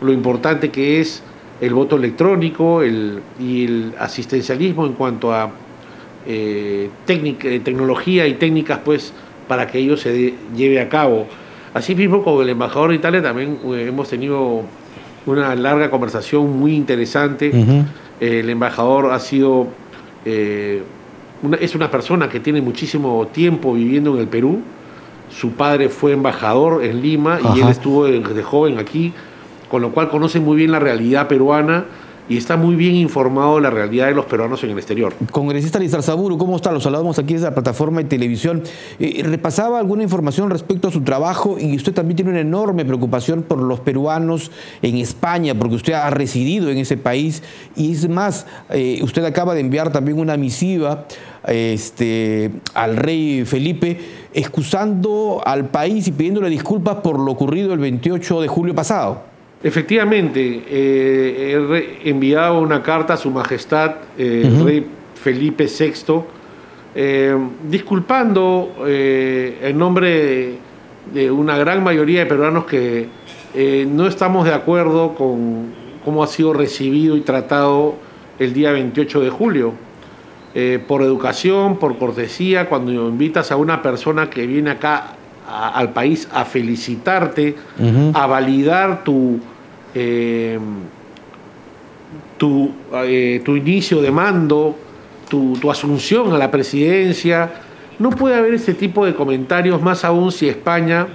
[0.00, 1.22] lo importante que es
[1.60, 5.50] el voto electrónico y el asistencialismo en cuanto a
[6.26, 9.12] eh, tecnología y técnicas pues
[9.48, 11.26] para que ello se lleve a cabo.
[11.74, 14.62] Asimismo, con el embajador de Italia también hemos tenido
[15.26, 17.52] una larga conversación muy interesante.
[18.20, 19.68] el embajador ha sido,
[20.24, 20.82] eh,
[21.60, 24.60] es una persona que tiene muchísimo tiempo viviendo en el Perú.
[25.30, 29.12] Su padre fue embajador en Lima y él estuvo de joven aquí,
[29.70, 31.84] con lo cual conoce muy bien la realidad peruana
[32.28, 35.12] y está muy bien informado de la realidad de los peruanos en el exterior.
[35.30, 36.72] Congresista Lizar Saburo, ¿cómo está?
[36.72, 38.62] Los saludamos aquí desde la plataforma de televisión.
[38.98, 43.42] Eh, repasaba alguna información respecto a su trabajo y usted también tiene una enorme preocupación
[43.42, 44.50] por los peruanos
[44.82, 47.42] en España, porque usted ha residido en ese país
[47.76, 51.06] y es más, eh, usted acaba de enviar también una misiva
[51.46, 53.98] este, al rey Felipe,
[54.32, 59.31] excusando al país y pidiéndole disculpas por lo ocurrido el 28 de julio pasado.
[59.64, 66.14] Efectivamente, eh, he enviado una carta a Su Majestad, el eh, Rey Felipe VI,
[66.94, 67.36] eh,
[67.68, 70.56] disculpando en nombre
[71.14, 73.06] de, una gran mayoría de peruanos que
[73.86, 75.72] no estamos de acuerdo con
[76.04, 77.94] cómo ha sido recibido y tratado
[78.40, 79.74] el día 28 de julio.
[80.88, 85.14] por educación, por cortesía, cuando invitas a una persona que viene acá
[85.48, 87.56] al país a felicitarte,
[88.12, 89.40] a validar tu,
[89.94, 90.58] eh,
[92.38, 94.76] tu, eh, tu, inicio de mando,
[95.28, 97.50] tu, tu, asunción a la presidencia.
[97.98, 101.06] No puede haber este tipo de comentarios, más aún si España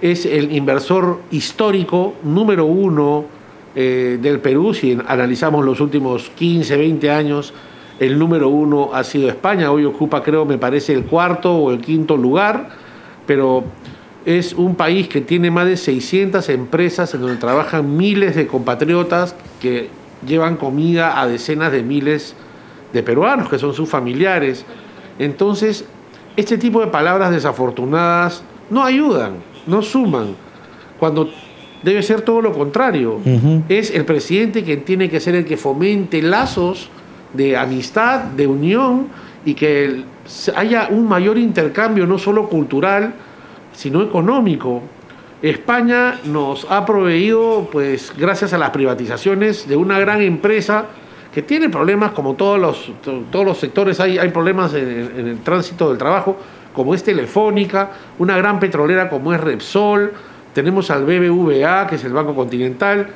[0.00, 3.24] es el inversor histórico número uno
[3.74, 4.74] eh, del Perú.
[4.74, 7.52] Si analizamos los últimos 15, 20 años,
[7.98, 9.70] el número uno ha sido España.
[9.70, 12.70] Hoy ocupa, creo, me parece, el cuarto o el quinto lugar.
[13.26, 13.64] Pero
[14.28, 19.34] es un país que tiene más de 600 empresas en donde trabajan miles de compatriotas
[19.58, 19.88] que
[20.26, 22.34] llevan comida a decenas de miles
[22.92, 24.66] de peruanos, que son sus familiares.
[25.18, 25.86] Entonces,
[26.36, 29.36] este tipo de palabras desafortunadas no ayudan,
[29.66, 30.34] no suman,
[30.98, 31.30] cuando
[31.82, 33.20] debe ser todo lo contrario.
[33.70, 36.90] Es el presidente quien tiene que ser el que fomente lazos
[37.32, 39.06] de amistad, de unión
[39.46, 40.02] y que
[40.54, 43.14] haya un mayor intercambio, no solo cultural,
[43.78, 44.82] sino económico.
[45.40, 50.86] España nos ha proveído, pues gracias a las privatizaciones, de una gran empresa
[51.32, 52.90] que tiene problemas, como todos los,
[53.30, 56.36] todos los sectores, hay, hay problemas en, el tránsito del trabajo,
[56.74, 60.12] como es Telefónica, una gran petrolera como es Repsol,
[60.52, 63.06] tenemos al BBVA, que es el Banco Continental.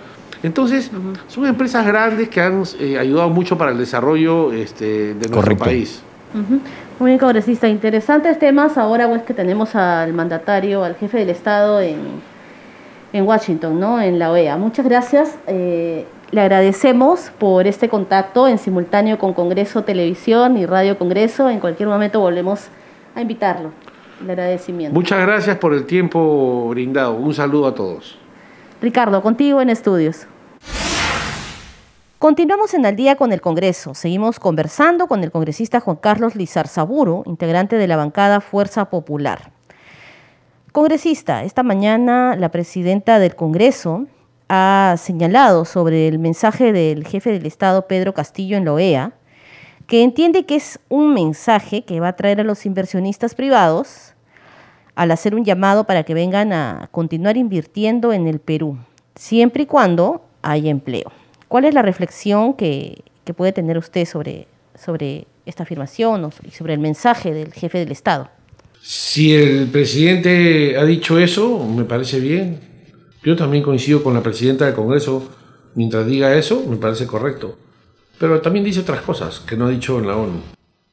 [0.44, 0.92] Entonces,
[1.26, 6.02] son empresas grandes que han eh, ayudado mucho para el desarrollo este, de nuestro país.
[7.02, 7.66] Muy bien, congresista.
[7.66, 8.78] Interesantes temas.
[8.78, 11.98] Ahora pues que tenemos al mandatario, al jefe del Estado en,
[13.12, 14.00] en Washington, ¿no?
[14.00, 14.56] En la OEA.
[14.56, 15.36] Muchas gracias.
[15.48, 21.50] Eh, le agradecemos por este contacto en simultáneo con Congreso Televisión y Radio Congreso.
[21.50, 22.68] En cualquier momento volvemos
[23.16, 23.72] a invitarlo.
[24.22, 24.94] El agradecimiento.
[24.94, 27.14] Muchas gracias por el tiempo brindado.
[27.14, 28.16] Un saludo a todos.
[28.80, 30.28] Ricardo, contigo en estudios.
[32.22, 33.94] Continuamos en el día con el Congreso.
[33.94, 39.50] Seguimos conversando con el congresista Juan Carlos Lizarzaburo, integrante de la bancada Fuerza Popular.
[40.70, 44.06] Congresista, esta mañana la presidenta del Congreso
[44.48, 49.14] ha señalado sobre el mensaje del jefe del Estado, Pedro Castillo, en la OEA,
[49.88, 54.14] que entiende que es un mensaje que va a traer a los inversionistas privados
[54.94, 58.78] al hacer un llamado para que vengan a continuar invirtiendo en el Perú,
[59.16, 61.21] siempre y cuando haya empleo.
[61.52, 63.02] ¿Cuál es la reflexión que,
[63.36, 68.30] puede tener usted sobre, sobre esta afirmación y sobre el mensaje del jefe del Estado?
[68.80, 72.58] Si el presidente ha dicho eso, me parece bien.
[73.22, 75.28] Yo también coincido con la presidenta del Congreso
[75.74, 77.58] Mientras diga eso, me parece correcto.
[78.18, 80.40] Pero también dice otras cosas que no ha dicho en la ONU.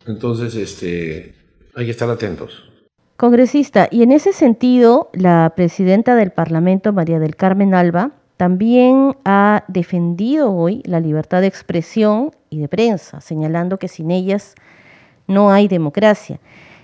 [0.08, 1.36] Entonces, este,
[1.74, 2.70] hay que estar atentos.
[3.16, 9.66] Congresista, y en ese sentido, la presidenta del Parlamento, María del Carmen Alba, también ha
[9.68, 14.56] defendido hoy la libertad de expresión y de prensa, señalando que sin ellas
[15.28, 16.40] no hay democracia.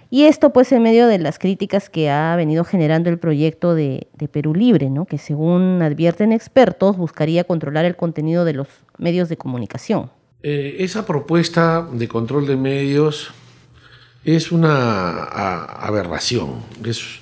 [0.09, 4.05] Y esto pues en medio de las críticas que ha venido generando el proyecto de,
[4.33, 5.05] Perú Libre, ¿no?
[5.05, 10.11] que según advierten expertos buscaría controlar el contenido de los medios de comunicación.
[10.43, 13.31] Eh, esa propuesta de control de medios
[14.25, 17.21] es una aberración, es,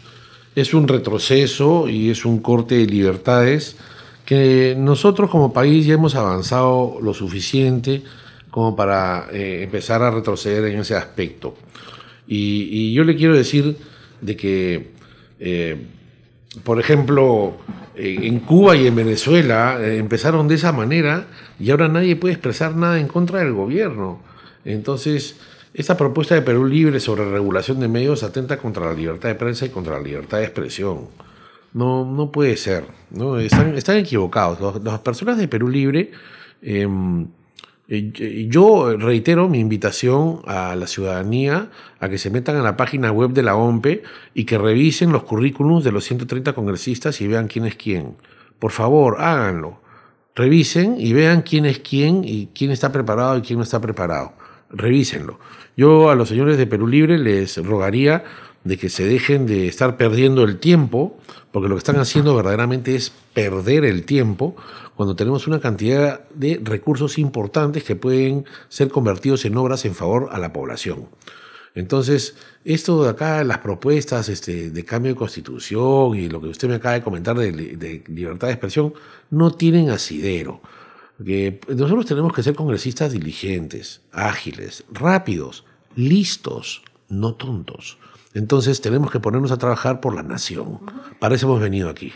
[0.55, 3.77] es un retroceso y es un corte de libertades
[4.25, 8.03] que nosotros como país ya hemos avanzado lo suficiente
[8.49, 11.55] como para eh, empezar a retroceder en ese aspecto.
[12.27, 13.77] Y, yo le quiero decir
[14.21, 14.91] de que,
[15.39, 15.77] eh,
[16.63, 17.57] por ejemplo,
[17.95, 21.27] en Cuba y en Venezuela eh, empezaron de esa manera
[21.59, 24.21] y ahora nadie puede expresar nada en contra del gobierno.
[24.65, 25.35] Entonces,
[25.73, 29.65] esta propuesta de Perú Libre sobre regulación de medios atenta contra la libertad de prensa
[29.65, 31.07] y contra la libertad de expresión.
[31.73, 32.85] No, no puede ser.
[33.11, 33.39] ¿no?
[33.39, 34.81] Están, están equivocados.
[34.83, 36.11] las personas de Perú Libre,
[36.61, 37.27] em,
[38.49, 41.69] yo reitero mi invitación a la ciudadanía
[41.99, 44.03] a que se metan a la página web de la OMPE
[44.33, 48.15] y que revisen los currículums de los 130 congresistas y vean quién es quién.
[48.57, 49.81] Por favor, háganlo.
[50.35, 54.33] Revisen y vean quién es quién y quién está preparado y quién no está preparado.
[54.69, 55.39] Revísenlo.
[55.75, 58.23] Yo a los señores de Perú Libre les rogaría
[58.63, 61.17] de que se dejen de estar perdiendo el tiempo,
[61.53, 64.55] porque lo que están haciendo verdaderamente es perder el tiempo
[64.95, 70.29] cuando tenemos una cantidad de recursos importantes que pueden ser convertidos en obras en favor
[70.31, 71.09] a la población.
[71.75, 72.35] Entonces,
[72.65, 76.75] esto de acá, las propuestas este, de cambio de constitución y lo que usted me
[76.75, 78.95] acaba de comentar de, de libertad de expresión,
[79.29, 80.59] no tienen asidero
[81.23, 87.99] que nosotros tenemos que ser congresistas diligentes, ágiles, rápidos, listos, no tontos.
[88.33, 90.79] Entonces tenemos que ponernos a trabajar por la nación.
[91.19, 92.11] Para eso hemos venido aquí.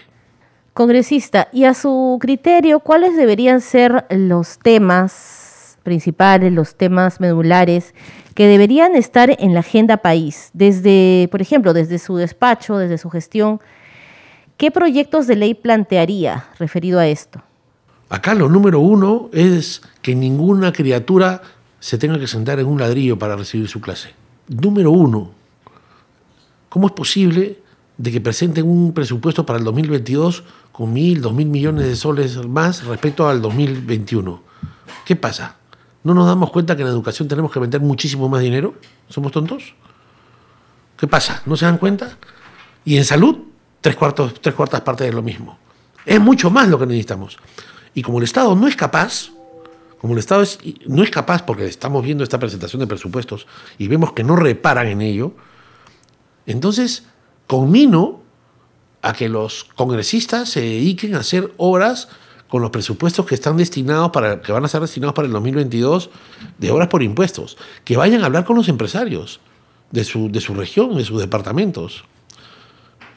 [0.74, 7.96] Congresista, y a su criterio, ¿cuáles deberían ser los temas principales, los temas medulares
[8.36, 10.52] que deberían estar en la agenda país?
[10.54, 13.60] Desde, por ejemplo, desde su despacho, desde su gestión,
[14.58, 17.42] ¿qué proyectos de ley plantearía referido a esto?
[18.10, 21.42] Acá lo número uno es que ninguna criatura
[21.80, 24.10] se tenga que sentar en un ladrillo para recibir su clase.
[24.48, 25.32] Número uno,
[26.70, 27.60] ¿cómo es posible
[27.98, 32.38] de que presenten un presupuesto para el 2022 con mil, dos mil millones de soles
[32.46, 34.42] más respecto al 2021?
[35.06, 35.58] ¿Qué pasa?
[36.04, 38.76] ¿No nos damos cuenta que en educación tenemos que meter muchísimo más dinero?
[39.10, 39.74] ¿Somos tontos?
[40.98, 41.42] ¿Qué pasa?
[41.46, 42.18] ¿No se dan cuenta?
[42.86, 43.38] Y en salud,
[43.82, 45.58] tres, cuartos, tres cuartas partes de lo mismo.
[46.06, 47.38] Es mucho más lo que necesitamos.
[47.94, 49.32] Y como el Estado no es capaz,
[50.00, 50.44] como el Estado
[50.88, 53.48] no es capaz, porque estamos viendo esta presentación de presupuestos
[53.78, 55.34] y vemos que no reparan en ello,
[56.48, 57.04] entonces
[57.46, 58.22] conmino
[59.04, 62.10] a que los congresistas se dediquen a hacer obras
[62.50, 66.10] con los presupuestos que están destinados para que van a ser destinados para el 2022
[66.58, 69.40] de obras por impuestos, que vayan a hablar con los empresarios
[69.92, 72.06] de su, de su región, de sus departamentos.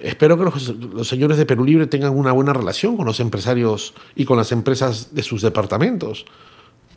[0.01, 4.24] Espero que los, señores de Perú Libre tengan una buena relación con los empresarios y
[4.24, 6.24] con las empresas de sus departamentos,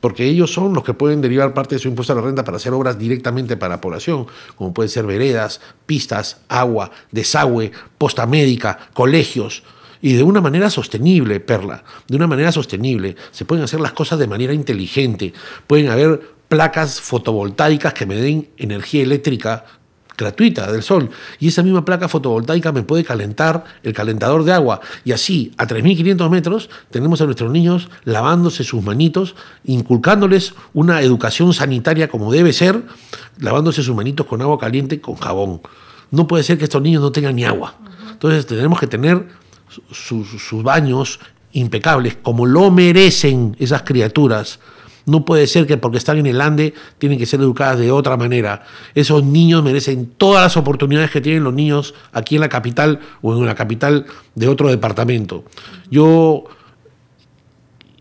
[0.03, 2.57] porque ellos son los que pueden derivar parte de su impuesto a la renta para
[2.57, 4.27] hacer obras directamente para la población,
[4.57, 9.63] como pueden ser veredas, pistas, agua, desagüe, posta médica, colegios,
[10.01, 13.15] y de una manera sostenible, Perla, de una manera sostenible.
[13.31, 15.31] Se pueden hacer las cosas de manera inteligente,
[15.67, 19.63] pueden haber placas fotovoltaicas que me den energía eléctrica
[20.17, 21.09] gratuita del sol
[21.39, 25.67] y esa misma placa fotovoltaica me puede calentar el calentador de agua y así a
[25.67, 32.53] 3.500 metros tenemos a nuestros niños lavándose sus manitos, inculcándoles una educación sanitaria como debe
[32.53, 32.83] ser,
[33.39, 35.61] lavándose sus manitos con agua caliente con jabón.
[36.11, 37.75] No puede ser que estos niños no tengan ni agua.
[38.11, 39.27] Entonces tenemos que tener
[39.91, 41.19] sus, sus baños
[41.53, 44.59] impecables como lo merecen esas criaturas
[45.05, 48.17] no puede ser que porque están en el Ande tienen que ser educadas de otra
[48.17, 48.63] manera.
[48.95, 53.33] Esos niños merecen todas las oportunidades que tienen los niños aquí en la capital o
[53.33, 55.43] en la capital de otro departamento.
[55.89, 56.45] Yo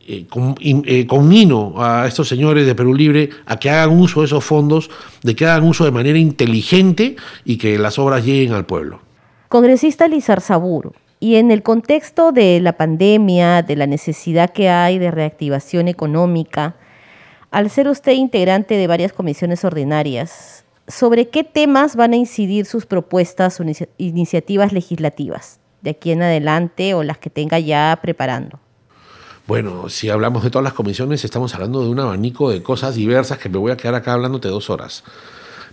[0.06, 0.26] eh,
[0.60, 4.90] eh, conmino a estos señores de Perú Libre a que hagan uso de esos fondos,
[5.22, 9.00] de que hagan uso de manera inteligente y que las obras lleguen al pueblo.
[9.48, 14.98] Congresista Lizar Saburo, y en el contexto de la pandemia, de la necesidad que hay
[14.98, 16.74] de reactivación económica,
[17.52, 22.86] al ser usted integrante de varias comisiones ordinarias, ¿sobre qué temas van a incidir sus
[22.86, 23.64] propuestas o
[23.98, 28.58] iniciativas legislativas de aquí en adelante o las que tenga ya preparando?
[29.46, 33.38] Bueno, si hablamos de todas las comisiones, estamos hablando de un abanico de cosas diversas
[33.38, 35.04] que me voy a quedar acá hablándote dos horas.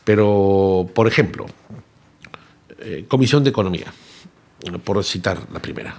[0.03, 1.45] Pero, por ejemplo,
[2.80, 3.93] eh, Comisión de Economía,
[4.84, 5.95] por citar la primera.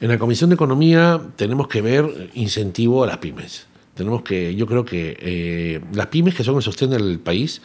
[0.00, 3.68] En la Comisión de Economía tenemos que ver incentivo a las pymes.
[3.94, 7.62] Tenemos que, yo creo que eh, las pymes que son el sostén del país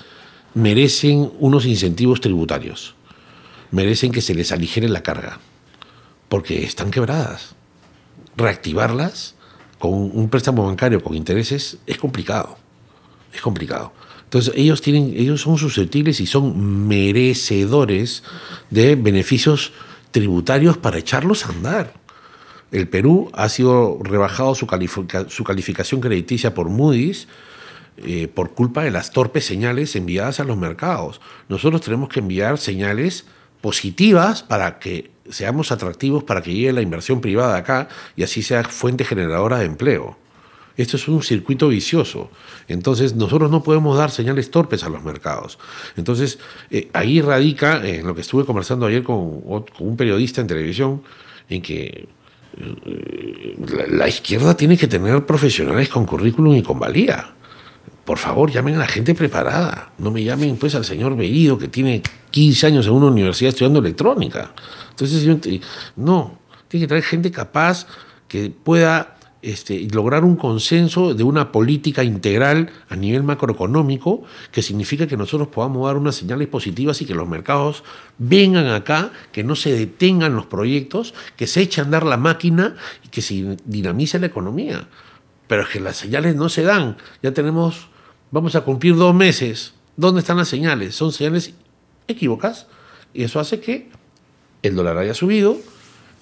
[0.54, 2.96] merecen unos incentivos tributarios,
[3.72, 5.40] merecen que se les aligere la carga,
[6.28, 7.56] porque están quebradas.
[8.38, 9.36] Reactivarlas
[9.80, 12.58] con un préstamo bancario con intereses es complicado,
[13.34, 13.92] es complicado.
[14.26, 18.24] Entonces ellos tienen, ellos son susceptibles y son merecedores
[18.70, 19.72] de beneficios
[20.12, 21.94] tributarios para echarlos a andar.
[22.72, 27.28] El Perú ha sido rebajado su, calificación crediticia por Moody's
[27.98, 31.20] eh, por culpa de las torpes señales enviadas a los mercados.
[31.50, 33.26] Nosotros tenemos que enviar señales
[33.62, 38.64] positivas para que seamos atractivos para que llegue la inversión privada acá y así sea
[38.64, 40.18] fuente generadora de empleo.
[40.78, 42.32] Esto es un circuito vicioso.
[42.70, 45.60] Entonces, nosotros no podemos dar señales torpes a los mercados.
[45.98, 46.40] Entonces,
[46.72, 49.18] eh, ahí radica, en lo que estuve conversando ayer con,
[49.80, 51.04] un periodista en televisión,
[51.50, 52.08] en que
[53.90, 57.34] la, izquierda tiene que tener profesionales con currículum y con valía.
[58.06, 59.92] Por favor, llamen a la gente preparada.
[59.98, 62.02] No me llamen pues al señor Bellido que tiene
[62.32, 64.52] 15 años en una universidad estudiando electrónica.
[64.90, 65.62] Entonces,
[65.96, 67.86] no, tiene que traer gente capaz
[68.28, 75.08] que pueda este, lograr un consenso de una política integral a nivel macroeconómico, que significa
[75.08, 77.84] que nosotros podamos dar unas señales positivas y que los mercados
[78.18, 82.76] vengan acá, que no se detengan los proyectos, que se eche a andar la máquina
[83.06, 84.88] y que se dinamice la economía.
[85.48, 86.98] Pero es que las señales no se dan.
[87.24, 87.88] Ya tenemos,
[88.32, 89.74] vamos a cumplir dos meses.
[89.96, 90.96] ¿Dónde están las señales?
[90.96, 91.54] Son señales
[92.08, 92.68] equívocas
[93.14, 93.90] y eso hace que
[94.62, 95.58] el dólar haya subido,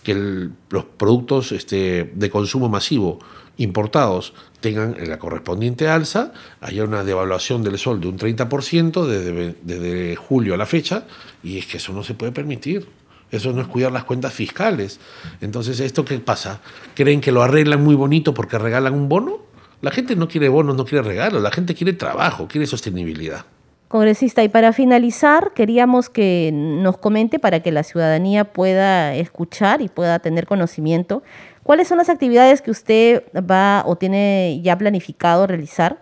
[0.08, 3.20] que los productos este, de consumo masivo
[3.58, 6.32] importados tengan la correspondiente alza,
[6.62, 11.08] haya una devaluación del sol de un 30% desde, desde julio a la fecha,
[11.44, 12.88] y es que eso no se puede permitir.
[13.32, 15.02] Eso no es cuidar las cuentas fiscales.
[15.42, 16.62] Entonces, ¿esto qué pasa?
[16.96, 19.40] ¿Creen que lo arreglan muy bonito porque regalan un bono?
[19.82, 23.46] La gente no quiere bonos, no quiere regalos, la gente quiere trabajo, quiere sostenibilidad.
[23.88, 29.88] Congresista, y para finalizar, queríamos que nos comente para que la ciudadanía pueda escuchar y
[29.88, 31.24] pueda tener conocimiento,
[31.64, 36.02] cuáles son las actividades que usted va o tiene ya planificado realizar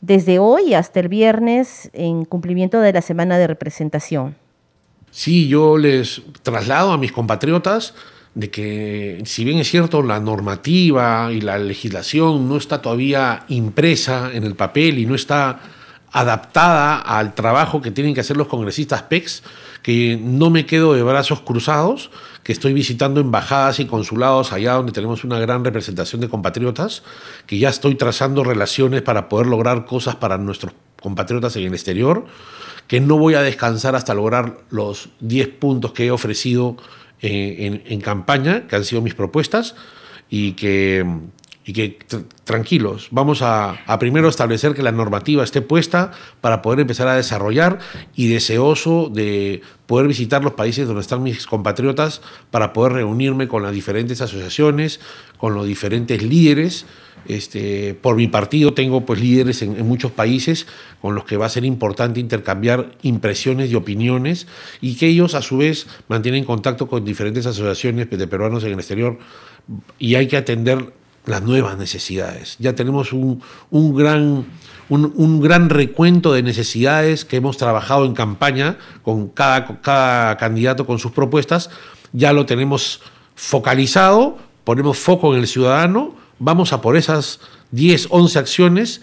[0.00, 4.36] desde hoy hasta el viernes en cumplimiento de la semana de representación.
[5.10, 7.94] Sí, yo les traslado a mis compatriotas
[8.34, 14.30] de que si bien es cierto la normativa y la legislación no está todavía impresa
[14.32, 15.58] en el papel y no está
[16.16, 19.42] adaptada al trabajo que tienen que hacer los congresistas PEX,
[19.82, 22.10] que no me quedo de brazos cruzados,
[22.42, 27.02] que estoy visitando embajadas y consulados allá donde tenemos una gran representación de compatriotas,
[27.46, 32.24] que ya estoy trazando relaciones para poder lograr cosas para nuestros compatriotas en el exterior,
[32.86, 36.78] que no voy a descansar hasta lograr los 10 puntos que he ofrecido
[37.20, 39.74] eh, en campaña, que han sido mis propuestas,
[40.30, 41.04] y que
[41.68, 41.98] y que
[42.44, 47.80] tranquilos, vamos a, primero establecer que la normativa esté puesta para poder empezar a desarrollar
[48.14, 53.64] y deseoso de poder visitar los países donde están mis compatriotas para poder reunirme con
[53.64, 55.00] las diferentes asociaciones,
[55.38, 56.86] con los diferentes líderes.
[57.26, 60.68] Este, por mi partido tengo pues líderes en, en, muchos países
[61.00, 64.46] con los que va a ser importante intercambiar impresiones y opiniones
[64.80, 68.78] y que ellos a su vez mantienen contacto con diferentes asociaciones de peruanos en el
[68.78, 69.18] exterior
[69.98, 70.92] y hay que atender
[71.26, 72.56] las nuevas necesidades.
[72.58, 73.42] Ya tenemos un,
[73.94, 74.46] gran,
[74.88, 80.98] un, gran recuento de necesidades que hemos trabajado en campaña con cada, cada candidato con
[80.98, 81.70] sus propuestas.
[82.12, 83.02] Ya lo tenemos
[83.34, 87.40] focalizado, ponemos foco en el ciudadano, vamos a por esas
[87.72, 89.00] 10, 11 acciones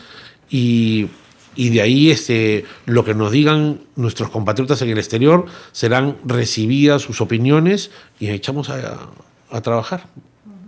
[0.49, 1.09] y,
[1.55, 7.19] de ahí este, lo que nos digan nuestros compatriotas en el exterior serán recibidas sus
[7.19, 10.07] opiniones y echamos a trabajar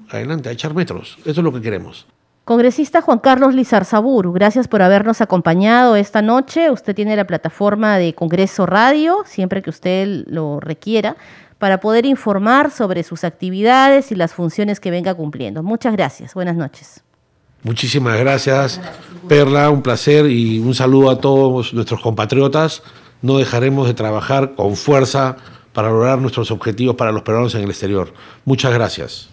[0.10, 1.18] adelante, a echar metros.
[1.26, 2.06] Eso es lo que queremos.
[2.46, 6.70] Congresista Juan Carlos Lizarzaburu, gracias por habernos acompañado esta noche.
[6.70, 11.16] Usted tiene la plataforma de Congreso Radio, siempre que usted lo requiera,
[11.58, 15.64] para poder informar sobre sus actividades y las funciones que venga cumpliendo.
[15.64, 16.36] Muchas gracias.
[16.36, 17.04] Buenas noches.
[17.64, 18.80] Muchísimas gracias,
[19.28, 19.72] Perla.
[19.72, 22.84] Un placer y un saludo a todos nuestros compatriotas.
[23.24, 25.38] No dejaremos de trabajar con fuerza
[25.74, 28.14] para lograr nuestros objetivos para los peruanos en el exterior.
[28.46, 29.30] Muchas gracias.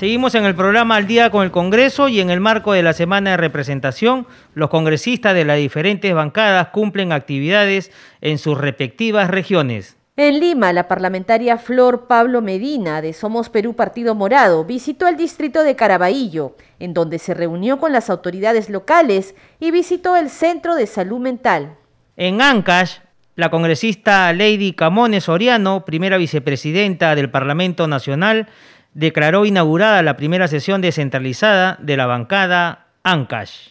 [0.00, 2.94] Seguimos en el programa Al día con el Congreso y en el marco de la
[2.94, 7.92] semana de representación, los congresistas de las diferentes bancadas cumplen actividades
[8.22, 9.98] en sus respectivas regiones.
[10.16, 15.62] En Lima, la parlamentaria Flor Pablo Medina de Somos Perú Partido Morado visitó el distrito
[15.62, 20.86] de Caraballo, en donde se reunió con las autoridades locales y visitó el Centro de
[20.86, 21.76] Salud Mental.
[22.16, 23.00] En Ancash,
[23.36, 28.48] la congresista Lady Camones Soriano, primera vicepresidenta del Parlamento Nacional,
[28.94, 33.70] declaró inaugurada la primera sesión descentralizada de la bancada Ancash.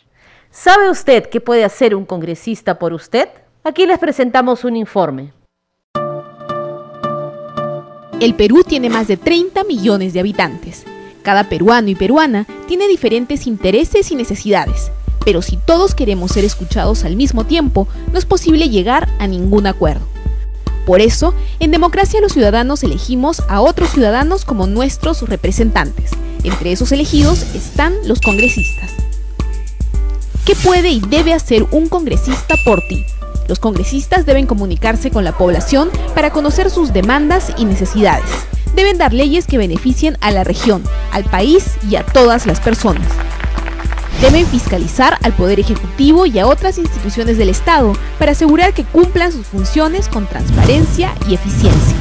[0.51, 3.30] ¿Sabe usted qué puede hacer un congresista por usted?
[3.63, 5.34] Aquí les presentamos un informe.
[8.20, 10.86] El Perú tiene más de 30 millones de habitantes.
[11.22, 14.91] Cada peruano y peruana tiene diferentes intereses y necesidades,
[15.24, 19.67] pero si todos queremos ser escuchados al mismo tiempo, no es posible llegar a ningún
[19.67, 20.05] acuerdo.
[20.86, 26.11] Por eso, en democracia los ciudadanos elegimos a otros ciudadanos como nuestros representantes.
[26.43, 28.91] Entre esos elegidos están los congresistas.
[30.45, 33.05] ¿Qué puede y debe hacer un congresista por ti?
[33.47, 38.30] Los congresistas deben comunicarse con la población para conocer sus demandas y necesidades.
[38.75, 43.07] Deben dar leyes que beneficien a la región, al país y a todas las personas.
[44.22, 49.32] Deben fiscalizar al Poder Ejecutivo y a otras instituciones del Estado para asegurar que cumplan
[49.32, 51.95] sus funciones con transparencia y eficiencia.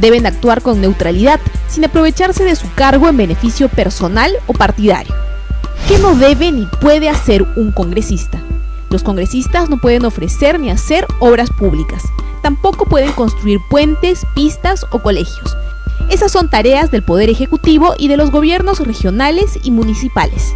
[0.00, 1.38] Deben actuar con neutralidad,
[1.68, 5.14] sin aprovecharse de su cargo en beneficio personal o partidario.
[5.86, 8.40] ¿Qué no debe ni puede hacer un congresista?
[8.90, 12.02] Los congresistas no pueden ofrecer ni hacer obras públicas.
[12.42, 15.56] Tampoco pueden construir puentes, pistas o colegios.
[16.10, 20.54] Esas son tareas del Poder Ejecutivo y de los gobiernos regionales y municipales.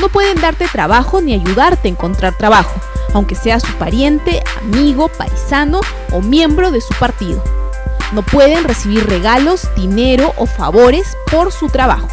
[0.00, 2.74] No pueden darte trabajo ni ayudarte a encontrar trabajo,
[3.12, 5.80] aunque sea su pariente, amigo, paisano
[6.12, 7.42] o miembro de su partido.
[8.12, 12.08] No pueden recibir regalos, dinero o favores por su trabajo.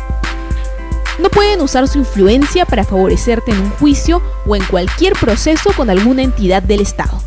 [1.20, 5.90] No pueden usar su influencia para favorecerte en un juicio o en cualquier proceso con
[5.90, 7.22] alguna entidad del Estado.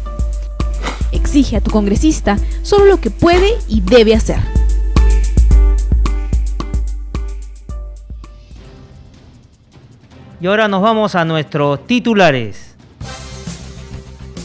[1.13, 4.64] Exige a tu congresista solo lo que puede y debe hacer.
[10.45, 12.75] Y ahora nos vamos a nuestros titulares.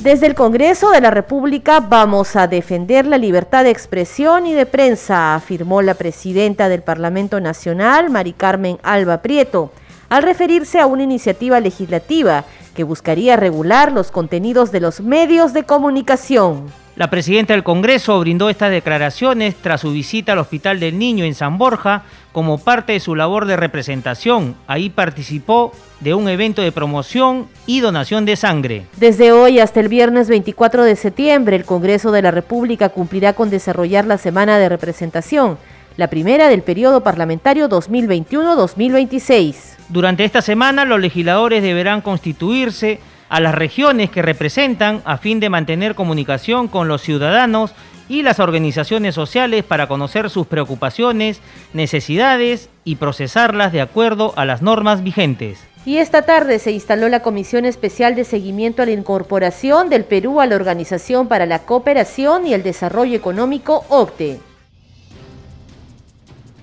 [0.01, 4.65] Desde el Congreso de la República vamos a defender la libertad de expresión y de
[4.65, 9.73] prensa, afirmó la presidenta del Parlamento Nacional, Mari Carmen Alba Prieto,
[10.07, 15.63] al referirse a una iniciativa legislativa que buscaría regular los contenidos de los medios de
[15.63, 16.67] comunicación.
[16.99, 21.33] La presidenta del Congreso brindó estas declaraciones tras su visita al Hospital del Niño en
[21.33, 24.57] San Borja como parte de su labor de representación.
[24.67, 25.71] Ahí participó
[26.01, 28.85] de un evento de promoción y donación de sangre.
[28.97, 33.49] Desde hoy hasta el viernes 24 de septiembre, el Congreso de la República cumplirá con
[33.49, 35.57] desarrollar la semana de representación,
[35.95, 39.55] la primera del periodo parlamentario 2021-2026.
[39.87, 45.49] Durante esta semana, los legisladores deberán constituirse a las regiones que representan a fin de
[45.49, 47.73] mantener comunicación con los ciudadanos
[48.09, 51.41] y las organizaciones sociales para conocer sus preocupaciones,
[51.73, 55.59] necesidades y procesarlas de acuerdo a las normas vigentes.
[55.85, 60.41] Y esta tarde se instaló la Comisión Especial de Seguimiento a la Incorporación del Perú
[60.41, 64.48] a la Organización para la Cooperación y el Desarrollo Económico OCTE.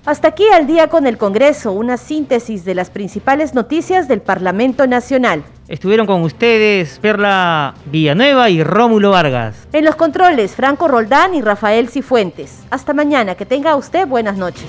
[0.07, 4.87] Hasta aquí al día con el Congreso, una síntesis de las principales noticias del Parlamento
[4.87, 5.43] Nacional.
[5.67, 9.67] Estuvieron con ustedes Perla Villanueva y Rómulo Vargas.
[9.73, 12.63] En los controles, Franco Roldán y Rafael Cifuentes.
[12.69, 14.63] Hasta mañana, que tenga usted buenas noches.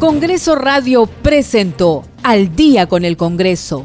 [0.00, 3.84] Congreso Radio presentó Al día con el Congreso.